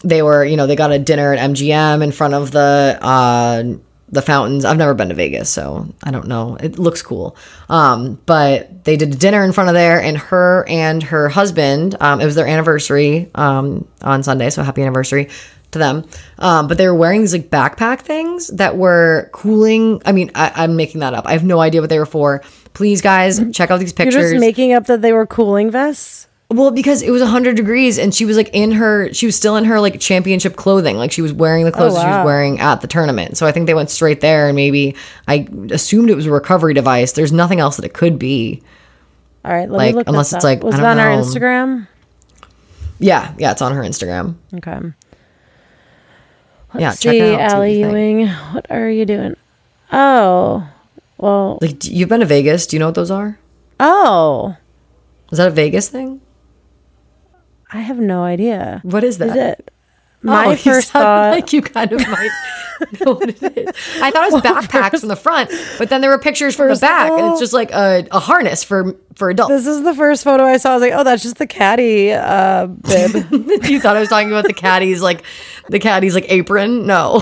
[0.03, 3.63] they were you know they got a dinner at MGM in front of the uh
[4.09, 4.63] the fountains.
[4.63, 6.55] I've never been to Vegas, so I don't know.
[6.59, 7.35] It looks cool,
[7.67, 11.95] um, but they did a dinner in front of there, and her and her husband.
[11.99, 15.29] Um, it was their anniversary um on Sunday, so happy anniversary
[15.71, 16.05] to them.
[16.39, 20.01] Um, but they were wearing these like backpack things that were cooling.
[20.05, 21.25] I mean, I, I'm making that up.
[21.27, 22.43] I have no idea what they were for.
[22.73, 24.15] Please, guys, check out these pictures.
[24.15, 26.27] You're just making up that they were cooling vests?
[26.53, 29.55] Well, because it was 100 degrees and she was like in her, she was still
[29.55, 30.97] in her like championship clothing.
[30.97, 33.37] Like she was wearing the oh, clothes that she was wearing at the tournament.
[33.37, 34.95] So I think they went straight there and maybe
[35.27, 37.13] I assumed it was a recovery device.
[37.13, 38.61] There's nothing else that it could be.
[39.43, 40.49] All right, let Like, me look unless this it's up.
[40.49, 41.21] like, Was it on our know.
[41.23, 41.87] Instagram?
[42.99, 43.33] Yeah.
[43.37, 43.51] Yeah.
[43.51, 44.35] It's on her Instagram.
[44.53, 44.79] Okay.
[46.73, 47.51] Let's check see, it out.
[47.53, 47.67] Ally.
[47.67, 48.27] Ewing.
[48.27, 49.35] What are you doing?
[49.91, 50.67] Oh,
[51.17, 52.65] well, Like, you've been to Vegas.
[52.67, 53.37] Do you know what those are?
[53.79, 54.55] oh,
[55.31, 56.21] Is that a Vegas thing?
[57.73, 58.79] I have no idea.
[58.83, 59.29] What is that?
[59.29, 59.71] Is it?
[60.21, 61.31] My Oh, first thought.
[61.31, 62.29] like you kind of might
[63.01, 63.69] know what it is.
[64.01, 66.77] I thought it was backpacks in the front, but then there were pictures from the
[66.77, 69.49] back, and it's just like a, a harness for for adults.
[69.53, 70.71] this is the first photo I saw.
[70.71, 73.15] I was like, oh, that's just the caddy uh, bib.
[73.65, 75.23] you thought I was talking about the caddy's like
[75.69, 76.85] the caddy's like apron?
[76.87, 77.19] No.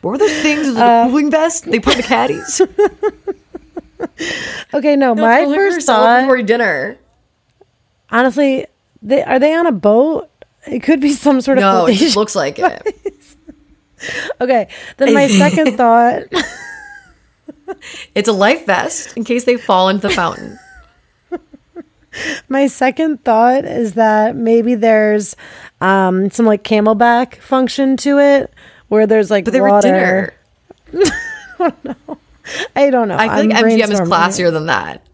[0.00, 2.60] what were those things the Uh, cooling vest they put the caddies?
[4.74, 6.20] okay, no, my first for thought.
[6.22, 6.98] celebratory dinner.
[8.10, 8.66] Honestly,
[9.02, 10.30] they are they on a boat?
[10.66, 11.62] It could be some sort of.
[11.62, 12.94] No, it looks like it.
[14.40, 16.24] okay, then my second thought.
[18.14, 20.58] It's a life vest in case they fall into the fountain.
[22.48, 25.36] My second thought is that maybe there's
[25.80, 28.52] um, some like CamelBak function to it,
[28.88, 30.34] where there's like But they were dinner.
[32.74, 33.16] I don't know.
[33.16, 35.06] I feel I'm like MGM is classier than that.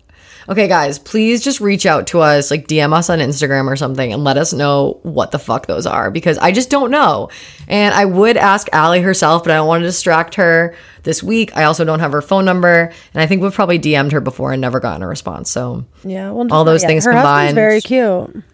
[0.48, 4.12] Okay, guys, please just reach out to us, like DM us on Instagram or something,
[4.12, 7.30] and let us know what the fuck those are because I just don't know.
[7.66, 11.56] And I would ask Ally herself, but I don't want to distract her this week.
[11.56, 14.52] I also don't have her phone number, and I think we've probably DM'd her before
[14.52, 15.50] and never gotten a response.
[15.50, 17.56] So Yeah, well, all those things Her combined.
[17.56, 18.44] very cute.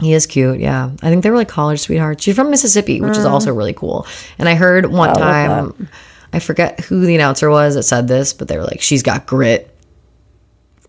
[0.00, 0.90] he is cute, yeah.
[1.02, 2.22] I think they were like college sweethearts.
[2.22, 3.30] She's from Mississippi, which is mm.
[3.30, 4.06] also really cool.
[4.38, 5.88] And I heard one oh, love time,
[6.32, 9.26] I forget who the announcer was that said this, but they were like, "She's got
[9.26, 9.69] grit."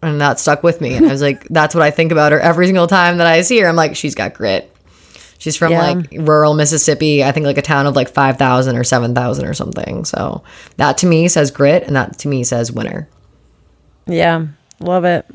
[0.01, 0.95] And that stuck with me.
[0.95, 3.41] And I was like, that's what I think about her every single time that I
[3.41, 3.67] see her.
[3.67, 4.67] I'm like, she's got grit.
[5.37, 5.91] She's from Yeah.
[5.91, 7.23] like rural Mississippi.
[7.23, 10.05] I think like a town of like 5,000 or 7,000 or something.
[10.05, 10.43] So
[10.77, 13.07] that to me says grit and that to me says winner.
[14.07, 14.47] Yeah,
[14.79, 15.25] love it.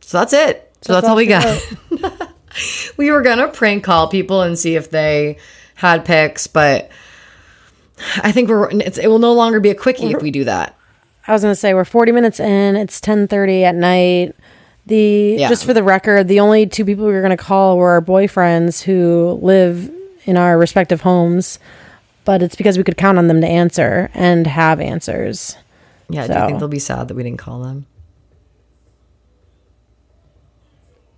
[0.00, 0.72] So that's it.
[0.82, 2.32] So that's, That's all we got.
[2.96, 5.38] we were going to prank call people and see if they
[5.74, 6.90] had picks, but
[8.16, 10.76] I think we're, it's, it will no longer be a quickie if we do that.
[11.26, 12.76] I was gonna say we're 40 minutes in.
[12.76, 14.34] It's 10:30 at night.
[14.86, 15.48] The Yeah.
[15.48, 18.82] just for the record, the only two people we were gonna call were our boyfriends
[18.82, 19.90] who live
[20.24, 21.58] in our respective homes,
[22.24, 25.56] but it's because we could count on them to answer and have answers.
[26.10, 27.86] Yeah, do you think they'll be sad that we didn't call them?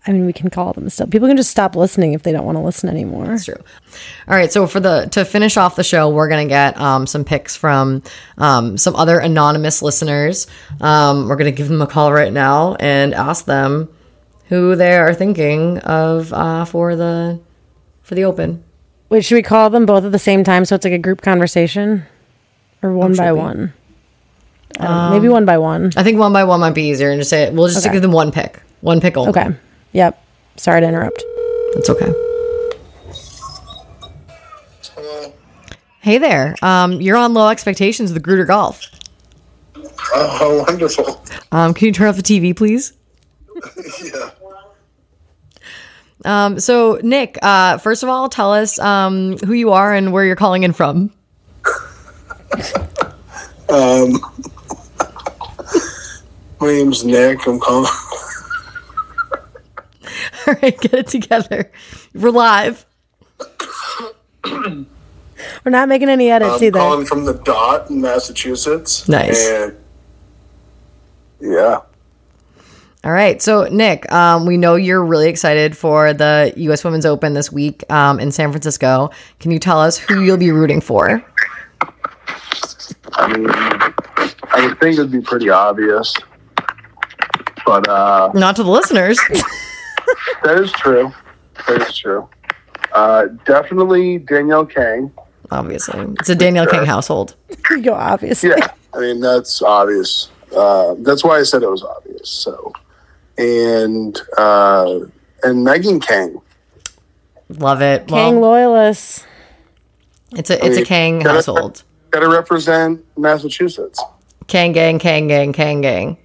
[0.06, 1.06] I mean, we can call them still.
[1.06, 3.26] People can just stop listening if they don't want to listen anymore.
[3.26, 3.56] That's true.
[4.28, 7.24] All right, so for the to finish off the show, we're gonna get um, some
[7.24, 8.02] picks from
[8.36, 10.46] um, some other anonymous listeners.
[10.82, 13.88] Um, we're gonna give them a call right now and ask them
[14.48, 17.40] who they are thinking of uh, for the
[18.02, 18.62] for the open.
[19.08, 21.22] Wait, should we call them both at the same time so it's like a group
[21.22, 22.04] conversation,
[22.82, 23.38] or one by should we?
[23.40, 23.72] one?
[24.80, 25.92] Maybe one by one.
[25.96, 27.94] I think one by one might be easier, and just say we'll just Okay.
[27.94, 29.30] give them one pick, one pick only.
[29.30, 29.54] Okay.
[29.94, 30.22] Yep.
[30.56, 31.24] Sorry to interrupt.
[31.76, 32.12] It's okay.
[34.94, 35.32] Hello.
[36.00, 38.82] Hey there, um, you're on Low Expectations with Gruder Golf.
[40.14, 41.24] Oh, wonderful.
[41.50, 42.92] Um, can you turn off the TV, please?
[44.04, 44.30] Yeah.
[46.26, 50.24] Um, so Nick, uh, first of all, tell us um, who you are and where
[50.24, 51.12] you're calling in from.
[53.66, 54.20] Um,
[56.60, 57.44] my name's Nick.
[57.46, 57.90] I'm calling.
[60.46, 61.70] All right, get it together.
[62.14, 62.84] We're live.
[64.44, 66.78] We're not making any edits I'm either.
[66.78, 69.08] calling from the Dot in Massachusetts.
[69.08, 69.46] Nice.
[69.48, 69.76] And
[71.40, 71.80] yeah.
[73.04, 76.84] All right, so Nick, um, we know you're really excited for the U.S.
[76.84, 79.10] Women's Open this week um, in San Francisco.
[79.40, 81.22] Can you tell us who you'll be rooting for?
[83.12, 86.14] I mean, I would think it'd be pretty obvious,
[87.66, 89.18] but uh, Not to the listeners.
[90.44, 91.12] that is true.
[91.66, 92.28] That is true.
[92.92, 95.10] Uh, definitely Danielle Kang.
[95.50, 97.34] Obviously, it's a Danielle Kang household.
[97.70, 98.50] You go obviously.
[98.50, 100.30] Yeah, I mean that's obvious.
[100.54, 102.28] Uh, that's why I said it was obvious.
[102.30, 102.72] So,
[103.38, 105.00] and uh,
[105.42, 106.40] and Megan Khang.
[107.48, 108.06] Love it.
[108.06, 109.24] Kang Well, loyalists.
[110.36, 111.82] it's a it's a mean, Kang gotta- household.
[112.10, 114.00] Got to represent Massachusetts.
[114.46, 116.16] Kang gang, Kang gang, Kang gang.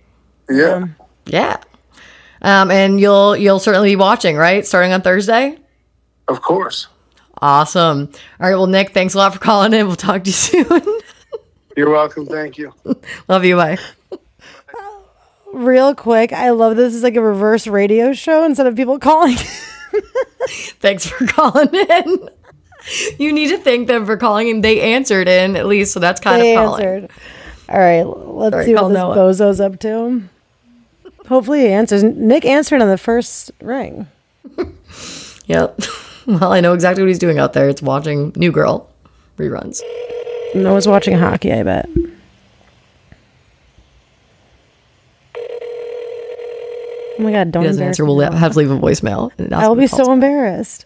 [0.50, 0.88] Yeah,
[1.26, 1.58] Yeah.
[2.42, 4.66] Um, and you'll you'll certainly be watching, right?
[4.66, 5.58] Starting on Thursday.
[6.28, 6.88] of course.
[7.42, 8.10] Awesome.
[8.40, 8.56] All right.
[8.56, 9.88] Well, Nick, thanks a lot for calling in.
[9.88, 10.34] We'll talk to you
[10.66, 11.00] soon.
[11.78, 12.26] You're welcome.
[12.26, 12.74] Thank you.
[13.28, 13.56] Love you.
[13.56, 13.78] Bye.
[15.54, 19.36] Real quick, I love this is like a reverse radio show instead of people calling.
[20.80, 22.30] Thanks for calling in.
[23.18, 24.62] You need to thank them for calling in.
[24.62, 26.86] They answered in at least, so that's kind they of calling.
[26.86, 27.12] answered.
[27.68, 29.16] All right, let's Sorry, see what this Noah.
[29.16, 30.22] bozo's up to.
[31.30, 32.04] Hopefully he answers.
[32.04, 34.08] Nick answered on the first ring.
[35.46, 35.80] Yep.
[36.28, 37.68] Well, I know exactly what he's doing out there.
[37.70, 38.88] It's watching New Girl
[39.38, 39.82] reruns.
[40.54, 41.90] Noah's watching hockey, I bet.
[47.18, 48.06] Oh my god, don't He doesn't answer.
[48.06, 49.32] We'll have to leave a voicemail.
[49.40, 50.86] and I will be to call so embarrassed.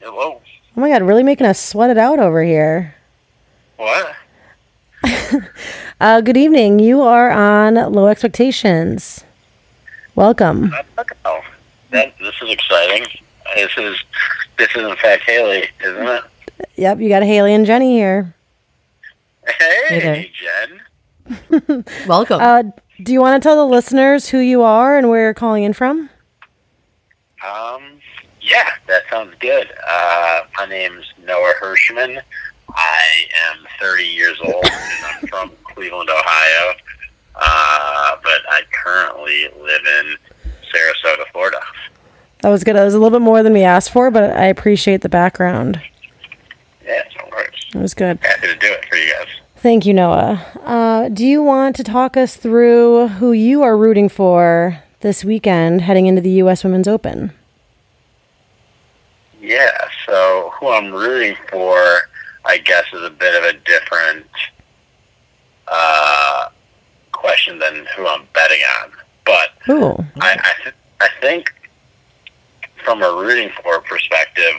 [0.00, 0.40] Hello.
[0.76, 2.94] Oh my god, really making us sweat it out over here.
[3.76, 4.16] What?
[6.00, 6.78] Uh, good evening.
[6.78, 9.24] You are on Low Expectations.
[10.14, 10.72] Welcome.
[11.24, 11.40] Oh,
[11.90, 13.04] that this is exciting.
[13.56, 13.96] This is
[14.56, 16.22] this is in fact Haley, isn't it?
[16.76, 18.32] Yep, you got Haley and Jenny here.
[19.58, 20.24] Hey, there.
[21.58, 21.84] Jen.
[22.06, 22.40] Welcome.
[22.40, 22.62] Uh,
[23.02, 25.72] do you want to tell the listeners who you are and where you're calling in
[25.72, 26.10] from?
[27.44, 27.98] Um,
[28.40, 29.72] yeah, that sounds good.
[29.88, 32.22] Uh, my name's Noah Hirschman.
[32.70, 36.74] I am 30 years old and I'm from Cleveland, Ohio.
[37.36, 40.16] Uh, but I currently live in
[40.74, 41.60] Sarasota, Florida.
[42.42, 42.74] That was good.
[42.74, 45.80] That was a little bit more than we asked for, but I appreciate the background.
[46.84, 47.54] Yeah, no worries.
[47.74, 48.18] It was good.
[48.22, 49.28] Happy to do it for you guys.
[49.56, 50.44] Thank you, Noah.
[50.64, 55.82] Uh, do you want to talk us through who you are rooting for this weekend
[55.82, 56.64] heading into the U.S.
[56.64, 57.32] Women's Open?
[59.40, 62.02] Yeah, so who I'm rooting for,
[62.44, 64.26] I guess, is a bit of a different
[65.70, 66.48] uh,
[67.12, 68.90] question than who I'm betting on.
[69.24, 70.04] But Ooh.
[70.20, 71.52] I, I, th- I think
[72.84, 74.54] from a rooting for perspective,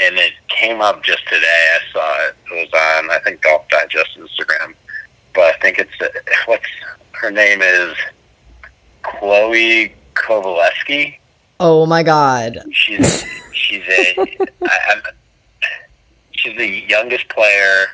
[0.00, 1.76] and it came up just today.
[1.76, 2.36] I saw it.
[2.52, 4.74] It was on, I think, Golf Digest Instagram.
[5.34, 5.92] But I think it's,
[6.46, 6.64] what's
[7.12, 7.96] her name is
[9.02, 11.18] Chloe Kovelesky
[11.60, 12.58] oh my God.
[12.72, 14.14] she's she's a
[14.64, 15.02] I, I'm,
[16.32, 17.86] she's the youngest player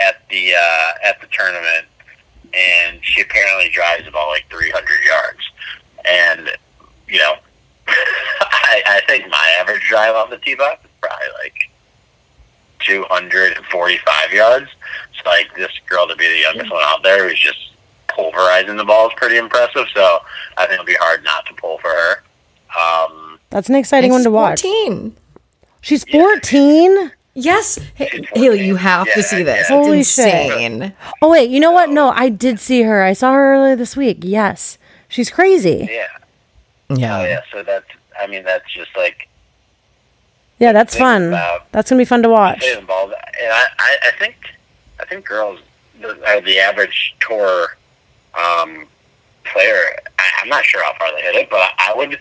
[0.00, 1.86] at the uh, at the tournament,
[2.52, 5.50] and she apparently drives about like 300 yards.
[6.04, 6.50] And
[7.08, 7.34] you know,
[7.88, 11.70] I, I think my average drive off the tee box is probably like
[12.80, 14.70] 245 yards.
[15.14, 17.58] So like this girl to be the youngest one out there who's just
[18.08, 19.86] pulverizing the ball is pretty impressive.
[19.94, 20.20] So
[20.56, 22.22] I think it'll be hard not to pull for her.
[22.78, 24.62] Um, That's an exciting one to watch.
[24.62, 25.16] 14.
[25.80, 27.12] She's 14?
[27.36, 29.68] Yes, Hey, Haley, you have to see this.
[29.68, 29.76] yeah.
[29.76, 30.92] Holy it's shit.
[31.20, 31.90] Oh wait, you know what?
[31.90, 33.02] No, I did see her.
[33.02, 34.18] I saw her earlier this week.
[34.22, 34.78] Yes,
[35.08, 35.88] she's crazy.
[35.90, 36.06] Yeah.
[36.90, 37.18] Yeah.
[37.20, 37.40] Oh yeah.
[37.52, 37.86] So that's.
[38.20, 39.28] I mean, that's just like
[40.60, 41.28] Yeah, that's fun.
[41.28, 42.64] about- That's gonna be fun to watch.
[42.64, 43.14] involved.
[43.42, 44.36] And I, I, I think,
[45.00, 45.58] I think girls,
[46.00, 47.76] the, are the average tour
[48.34, 48.86] um,
[49.44, 49.82] player.
[50.20, 52.20] I, I'm not sure how far they hit it, but I, I would.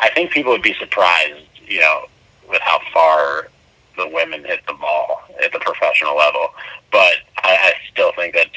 [0.00, 2.04] I think people would be surprised, you know,
[2.50, 3.48] with how far
[3.96, 6.48] the women hit the ball at the professional level.
[6.92, 7.14] But
[7.44, 8.52] I, I still think that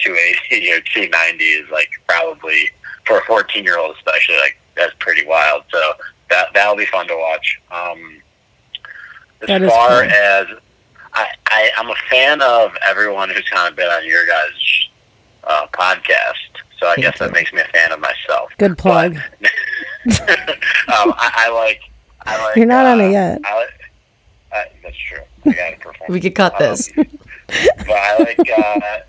[0.82, 2.72] 280 or 290 is like probably
[3.06, 5.64] for a 14 year old, especially like that's pretty wild.
[5.72, 5.94] So
[6.30, 7.60] that that'll be fun to watch.
[7.72, 8.22] Um,
[9.42, 10.12] as That is far cool.
[10.12, 10.48] as
[11.14, 14.90] I, I, I'm a fan of everyone who's kind of been on your guys'
[15.44, 16.34] uh, podcast.
[16.80, 18.52] So I Thank guess that makes me a fan of myself.
[18.60, 19.18] Good plug.
[19.42, 19.52] But,
[20.50, 21.82] um, I, I like.
[22.26, 22.56] I like.
[22.56, 23.42] You're not on uh, it yet.
[23.44, 23.70] I like,
[24.52, 25.20] uh, that's true.
[25.46, 26.12] I got to perform.
[26.12, 26.92] We could cut this.
[26.98, 27.06] Um,
[27.78, 29.00] but I like uh,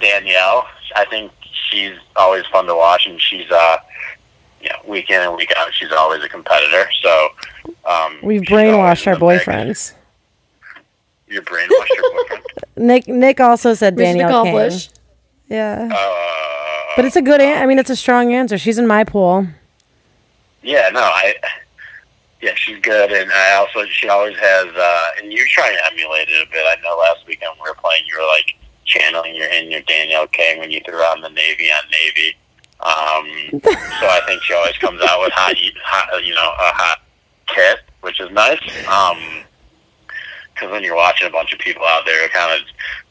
[0.00, 0.66] Danielle.
[0.96, 1.32] I think
[1.70, 3.76] she's always fun to watch, and she's uh,
[4.60, 6.88] you know, week in and week out, she's always a competitor.
[7.02, 7.28] So
[7.84, 9.44] um, We've brainwashed our the mix.
[9.44, 9.92] boyfriends.
[11.28, 12.42] You brainwashed your boyfriend.
[12.76, 14.54] Nick Nick also said Mission Danielle Kang.
[14.54, 14.98] accomplished.
[15.48, 17.40] Yeah, Uh, but it's a good.
[17.40, 18.56] An- I mean, it's a strong answer.
[18.58, 19.46] She's in my pool.
[20.62, 21.34] Yeah, no, I.
[22.40, 24.66] Yeah, she's good, and I also she always has.
[24.74, 26.64] uh And you're trying to emulate it a bit.
[26.66, 28.54] I know last weekend we were playing, you were like
[28.84, 32.36] channeling your in your Danielle Kang when you threw on the Navy on Navy.
[32.80, 33.60] Um,
[34.00, 35.54] so I think she always comes out with hot,
[35.84, 36.98] hot you know, a hot
[37.46, 38.60] kit, which is nice.
[38.88, 39.18] Um
[40.56, 42.60] 'cause when you're watching a bunch of people out there kind of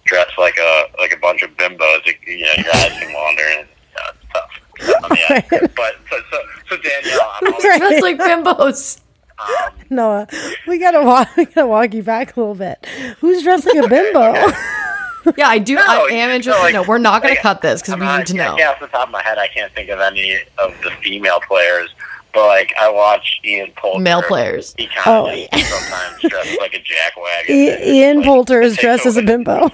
[0.05, 3.67] dressed like a like a bunch of bimbos, you know, your eyes can wander, and
[3.67, 5.03] you know, it's tough.
[5.03, 5.67] on the eye.
[5.75, 7.79] But so so, so Danielle, I'm always, Right.
[7.79, 8.99] Dressed like bimbos.
[9.39, 10.27] um, Noah,
[10.67, 11.35] we gotta walk.
[11.35, 12.85] We gotta walk you back a little bit.
[13.19, 14.33] Who's dressed like a bimbo?
[15.37, 15.75] Yeah, I do.
[15.75, 16.61] No, I am know, interested.
[16.61, 18.53] like- no, we're not going to cut this because we not- need to know.
[18.53, 20.91] I can't off the top of my head, I can't think of any of the
[21.01, 21.89] female players,
[22.33, 23.99] but like I watch Ian Poulter.
[24.01, 24.73] Male players.
[24.77, 25.47] He kind Oh, yeah.
[25.63, 27.19] sometimes dressed like a jackwagon.
[27.19, 29.69] I- It's Ian like- Poulter it is takes dressed as a bimbo.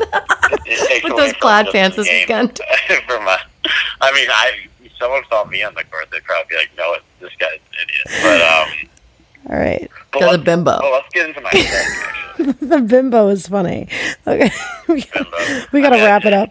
[0.00, 2.58] With those from plaid pants this weekend.
[3.06, 3.38] from my,
[4.00, 4.52] I mean, I
[4.98, 8.22] someone saw me on the court, they'd probably be like, "No, this guy's an idiot."
[8.22, 8.88] But um,
[9.50, 10.78] All right, but Because a bimbo.
[10.80, 11.50] Well, let's get into my
[12.60, 13.88] the bimbo is funny.
[14.26, 14.50] Okay,
[14.88, 16.48] we gotta, we gotta wrap it up.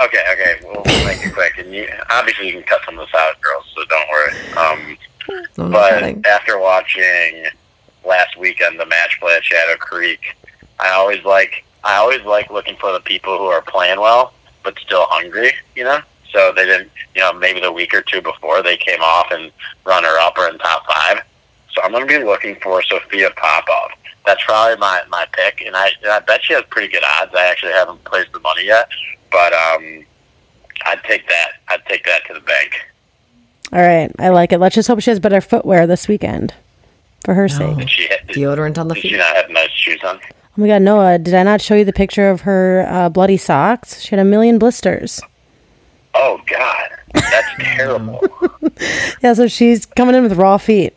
[0.00, 1.56] Okay, okay, we'll, we'll make it quick.
[1.58, 4.32] And you, obviously, you can cut some of this out, girls, so don't worry.
[4.56, 4.98] Um,
[5.58, 6.22] I'm but kidding.
[6.26, 7.46] after watching
[8.06, 10.20] last weekend the match play at Shadow Creek,
[10.78, 14.78] I always like I always like looking for the people who are playing well but
[14.78, 15.52] still hungry.
[15.74, 16.00] You know,
[16.32, 16.90] so they didn't.
[17.14, 19.50] You know, maybe the week or two before they came off and
[19.84, 21.22] runner up or in top five.
[21.78, 23.92] So I'm going to be looking for Sophia Popov.
[24.26, 27.32] That's probably my, my pick, and I and I bet she has pretty good odds.
[27.36, 28.88] I actually haven't placed the money yet,
[29.30, 30.04] but um,
[30.86, 31.52] I'd take that.
[31.68, 32.72] I'd take that to the bank.
[33.72, 34.58] All right, I like it.
[34.58, 36.52] Let's just hope she has better footwear this weekend,
[37.24, 37.76] for her sake.
[37.76, 40.18] Did she did, Deodorant on the did she not have nice shoes on?
[40.18, 43.36] Oh my god, Noah, did I not show you the picture of her uh, bloody
[43.36, 44.00] socks?
[44.00, 45.20] She had a million blisters.
[46.14, 48.20] Oh God, that's terrible.
[49.20, 50.94] Yeah, so she's coming in with raw feet.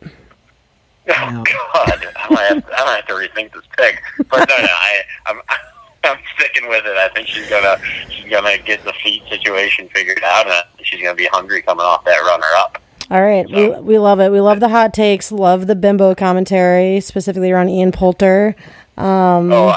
[1.17, 4.01] Oh God, I might have, I might have to rethink this pick.
[4.29, 5.41] But no, no, I, I'm,
[6.03, 6.97] I'm sticking with it.
[6.97, 7.77] I think she's gonna,
[8.09, 12.03] she's gonna get the feet situation figured out, and she's gonna be hungry coming off
[12.05, 12.77] that runner up.
[13.11, 14.31] All right, we, we love it.
[14.31, 15.31] We love the hot takes.
[15.33, 18.55] Love the bimbo commentary, specifically around Ian Poulter.
[18.97, 19.75] Um, Oh,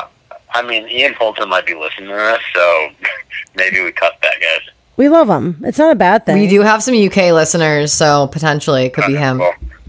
[0.55, 2.89] I mean, Ian Poulter might be listening to us, so
[3.57, 4.61] maybe we cut that, guys.
[4.97, 5.61] we love him.
[5.65, 6.39] It's not a bad thing.
[6.39, 9.43] We do have some UK listeners, so potentially it could be him.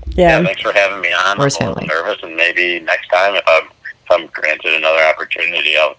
[0.08, 0.45] Well, yeah, Yeah.
[0.45, 1.39] thanks for having me on.
[1.39, 1.88] Or his I'm a little family.
[2.03, 5.95] nervous, and maybe next time, if I'm, if I'm granted another opportunity, I'll,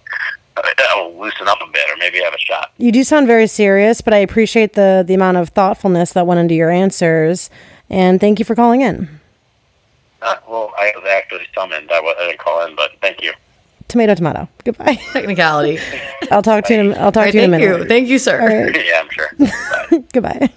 [0.91, 2.73] I'll loosen up a bit, or maybe have a shot.
[2.79, 6.41] You do sound very serious, but I appreciate the the amount of thoughtfulness that went
[6.41, 7.51] into your answers.
[7.91, 9.21] And thank you for calling in.
[10.23, 11.91] Uh, well, I was actually summoned.
[11.93, 13.33] I, wa- I didn't call in, but thank you.
[13.89, 14.49] Tomato, tomato.
[14.65, 14.95] Goodbye.
[15.13, 15.79] Technicality.
[16.33, 16.81] I'll talk to you.
[16.81, 17.83] In, a- I'll talk All right, to you in a thank minute.
[17.83, 17.89] you.
[17.89, 18.41] Thank you, sir.
[18.41, 18.87] All right.
[18.87, 20.01] yeah, I'm sure.
[20.13, 20.51] Goodbye.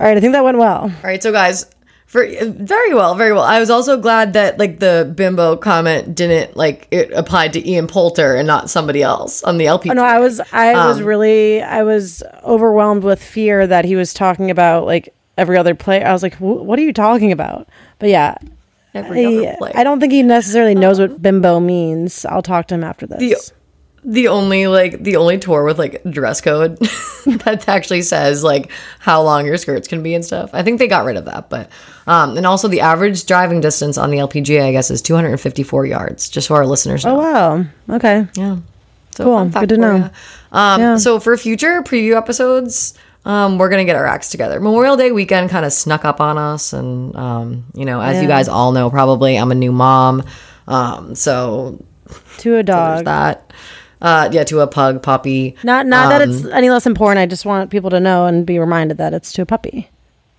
[0.00, 0.82] All right, I think that went well.
[0.82, 1.66] All right, so guys,
[2.06, 3.42] for very well, very well.
[3.42, 7.86] I was also glad that like the bimbo comment didn't like it applied to Ian
[7.86, 9.90] Poulter and not somebody else on the LP.
[9.90, 13.96] Oh, no, I was I was Um, really I was overwhelmed with fear that he
[13.96, 16.02] was talking about like every other play.
[16.04, 17.68] I was like, "Wh- what are you talking about?
[17.98, 18.36] But yeah,
[18.94, 19.72] Every other I, player.
[19.74, 22.24] I don't think he necessarily knows what bimbo means.
[22.26, 23.18] I'll talk to him after this.
[23.18, 23.54] The-
[24.04, 26.76] the only like the only tour with like dress code
[27.26, 30.50] that actually says like how long your skirts can be and stuff.
[30.52, 31.70] I think they got rid of that, but
[32.06, 36.28] um and also the average driving distance on the LPGA I guess is 254 yards.
[36.28, 37.16] Just so our listeners know.
[37.18, 37.64] Oh wow.
[37.96, 38.26] Okay.
[38.36, 38.58] Yeah.
[39.12, 39.44] So Cool.
[39.48, 40.10] Good to know.
[40.52, 40.96] Um, Yeah.
[40.96, 42.94] So for future preview episodes,
[43.24, 44.60] um, we're gonna get our acts together.
[44.60, 48.28] Memorial Day weekend kind of snuck up on us, and um, you know, as you
[48.28, 50.24] guys all know, probably I'm a new mom,
[50.68, 51.82] um, so
[52.38, 53.06] To a dog.
[53.06, 53.50] that.
[54.04, 55.56] Uh, yeah, to a pug puppy.
[55.64, 57.18] Not not that Um, it's any less important.
[57.18, 59.88] I just want people to know and be reminded that it's to a puppy.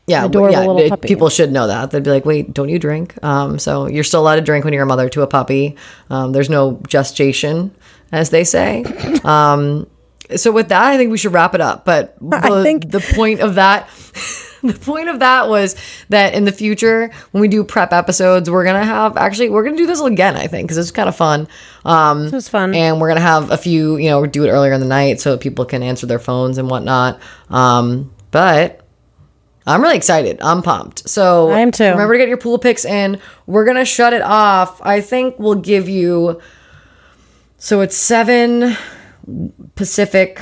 [0.08, 0.60] yeah, adorable yeah.
[0.60, 1.08] little it- puppy.
[1.08, 1.90] People should know that.
[1.90, 4.74] They'd be like, "Wait, don't you drink?" Um, so you're still allowed to drink when
[4.76, 5.76] you're a mother to a puppy.
[6.12, 7.72] Um, there's no gestation,
[8.12, 8.84] as they say.
[9.26, 9.88] Um,
[10.36, 11.86] so with that, I think we should wrap it up.
[11.86, 13.90] But I think- the point of that.
[14.74, 15.76] The point of that was
[16.10, 19.78] that in the future, when we do prep episodes, we're gonna have actually we're gonna
[19.78, 20.36] do this again.
[20.36, 21.48] I think because it's kind of fun.
[21.86, 22.74] Um, This was fun.
[22.74, 25.38] and we're gonna have a few, you know, do it earlier in the night so
[25.38, 27.20] people can answer their phones and whatnot.
[27.50, 28.82] Um, but
[29.68, 30.40] I'm really excited.
[30.42, 31.08] I'm pumped.
[31.10, 31.86] So I am too.
[31.86, 33.20] Remember to get your pool picks in.
[33.48, 34.82] We're gonna shut it off.
[34.84, 36.40] I think we'll give you.
[37.58, 38.76] So it's seven
[39.76, 40.40] Pacific.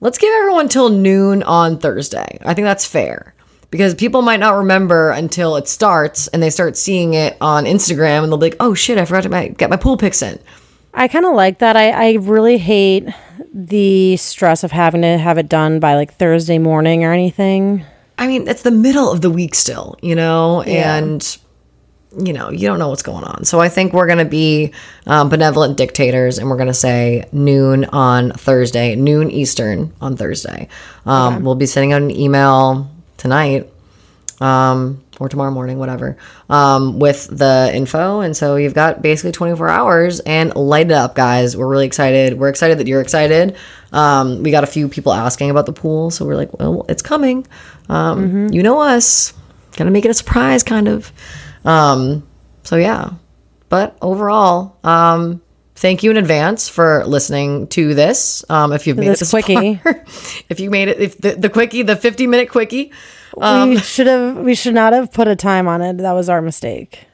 [0.00, 2.38] Let's give everyone till noon on Thursday.
[2.44, 3.34] I think that's fair
[3.70, 8.22] because people might not remember until it starts and they start seeing it on Instagram
[8.22, 10.38] and they'll be like, "Oh shit, I forgot to get my pool picks in."
[10.94, 11.76] I kind of like that.
[11.76, 13.08] I, I really hate
[13.52, 17.84] the stress of having to have it done by like Thursday morning or anything.
[18.18, 21.38] I mean, it's the middle of the week still, you know, and
[22.16, 23.44] you know, you don't know what's going on.
[23.44, 24.72] So I think we're going to be
[25.06, 30.68] um, benevolent dictators, and we're going to say noon on Thursday, noon Eastern on Thursday.
[31.04, 33.70] Um, We'll be sending out an email tonight.
[34.40, 36.16] Um, or tomorrow morning, whatever,
[36.48, 38.20] um, with the info.
[38.20, 41.56] And so you've got basically 24 hours and light it up, guys.
[41.56, 42.38] We're really excited.
[42.38, 43.56] We're excited that you're excited.
[43.92, 46.12] Um, we got a few people asking about the pool.
[46.12, 47.48] So we're like, well, it's coming.
[47.88, 49.32] Um, You know us.
[49.76, 51.10] Gonna make it a surprise, kind of.
[51.64, 52.26] Um,
[52.62, 53.10] so yeah.
[53.68, 55.42] But overall, um,
[55.74, 58.44] thank you in advance for listening to this.
[58.48, 59.76] Um, if you've made This this quickie.
[59.76, 60.04] far.
[60.48, 62.92] if you made it, if the, the quickie, the 50 minute quickie.
[63.36, 64.36] Um, we should have.
[64.38, 65.98] We should not have put a time on it.
[65.98, 67.04] That was our mistake.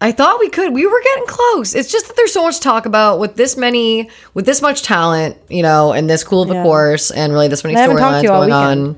[0.00, 0.72] I thought we could.
[0.72, 1.74] We were getting close.
[1.74, 4.82] It's just that there's so much to talk about with this many, with this much
[4.82, 6.62] talent, you know, and this cool of a Yeah.
[6.62, 8.96] course, and really this many storylines going on.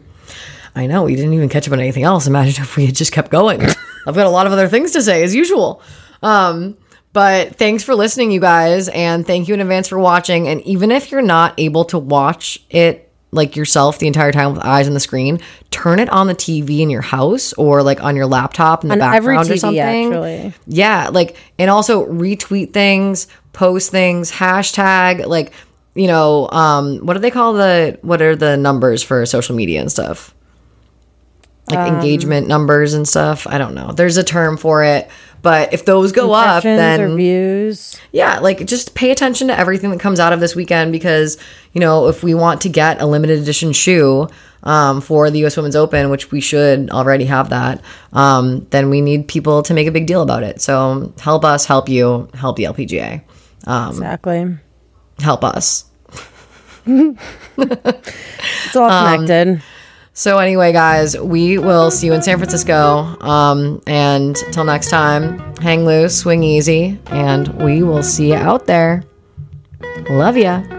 [0.79, 2.29] I know we didn't even catch up on anything else.
[2.29, 3.61] Imagine if we had just kept going.
[4.07, 5.83] I've got a lot of other things to say as usual.
[6.23, 6.77] Um,
[7.13, 10.47] but thanks for listening, you guys, and thank you in advance for watching.
[10.47, 14.65] And even if you're not able to watch it like yourself the entire time with
[14.65, 18.15] eyes on the screen, turn it on the TV in your house or like on
[18.15, 19.81] your laptop in the On every background or something.
[20.15, 20.55] actually.
[20.69, 25.53] Yeah, like and also retweet things, post things, hashtag like
[25.95, 29.81] you know, um what do they call the what are the numbers for social media
[29.81, 30.35] and stuff?
[31.71, 33.47] Like Um, engagement numbers and stuff.
[33.49, 33.93] I don't know.
[33.93, 35.09] There's a term for it.
[35.41, 37.97] But if those go up, then views.
[38.11, 41.39] yeah, like just pay attention to everything that comes out of this weekend because
[41.75, 44.29] you know if we want to get a limited edition shoe
[44.65, 45.57] um, for the U.S.
[45.57, 47.81] Women's Open, which we should already have that,
[48.15, 50.61] um, then we need people to make a big deal about it.
[50.61, 53.23] So help us, help you, help the LPGA,
[53.69, 54.57] um, Exactly.
[55.21, 55.85] help us.
[57.57, 59.63] It's all Um, connected.
[60.19, 63.17] So anyway, guys, we will see you in San Francisco.
[63.21, 68.67] Um, and until next time, hang loose, swing easy, and we will see you out
[68.67, 69.05] there.
[70.11, 70.78] Love ya.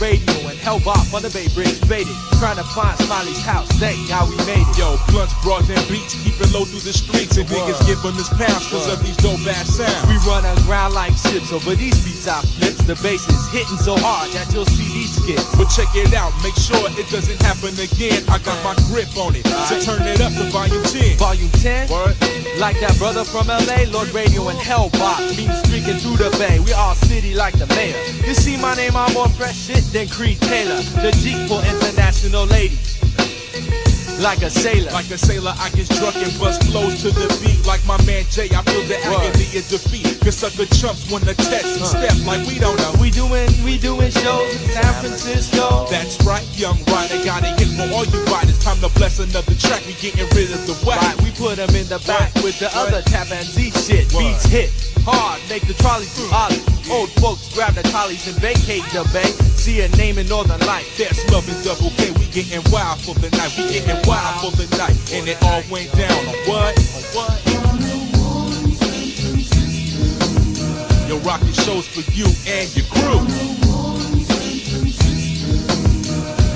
[0.00, 2.14] Radio and Hellbop on the Bay Bridge faded.
[2.40, 4.78] Trying to find Smiley's house, dang, how we made it.
[4.78, 7.36] Yo, blunts, broads, and beats, keep it low through the streets.
[7.36, 10.08] And niggas give us this pounds cause of these dope ass sounds.
[10.08, 12.84] We run aground like ships over these beats I flips.
[12.84, 15.44] The bass is hitting so hard that you'll see these skips.
[15.56, 18.24] But check it out, make sure it doesn't happen again.
[18.28, 21.16] I got my grip on it, so turn it up to volume 10.
[21.16, 22.16] Volume 10, Word.
[22.60, 25.20] like that brother from LA, Lord Radio and Hellbop.
[25.36, 27.96] Mean streaking through the bay, we all city like the mayor.
[28.24, 30.78] You see my name, I'm more fresh shit than Creed Taylor.
[31.02, 32.94] The Jeep for international ladies.
[34.22, 34.90] like a sailor.
[34.92, 37.66] Like a sailor, I get drunk and bust flows to the beat.
[37.66, 39.34] Like my man Jay, I feel the Word.
[39.34, 40.06] agony of defeat.
[40.22, 42.94] Cause sucker chumps wanna test and step like we don't know.
[43.02, 45.90] We doing, we doing shows in San Francisco.
[45.90, 48.58] That's right, young rider, got a hit for all you riders.
[48.62, 51.02] Time to bless another track, we getting rid of the whack.
[51.02, 54.06] Right, we put them in the back with the other tap and Z shit.
[54.14, 54.22] Word.
[54.22, 56.60] Beats hit hard, make the trolleys do ollie.
[56.90, 59.28] Old folks grab the trolleys and vacate the bay.
[59.56, 60.88] See a name in Northern Light.
[60.96, 63.52] That's love and double K, we getting wild for the night.
[63.56, 64.96] We getting wild for the night.
[65.12, 66.72] And it all went down on what?
[67.12, 67.36] What?
[71.08, 73.20] Yo, rockin' shows for you and your crew.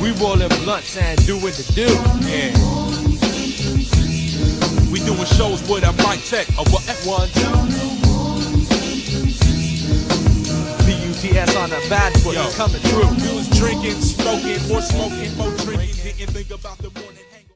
[0.01, 1.89] We rolling blunts and doing the do.
[2.25, 2.53] Yeah.
[4.91, 6.49] We doing shows with a mic check.
[6.57, 6.85] A what?
[7.05, 7.78] One.
[11.21, 12.49] PUTS on the bad foot, Yo.
[12.55, 13.11] coming through.
[13.35, 15.97] Was drinking, smoking, more smoking, more drinking.
[16.15, 16.91] Didn't think about the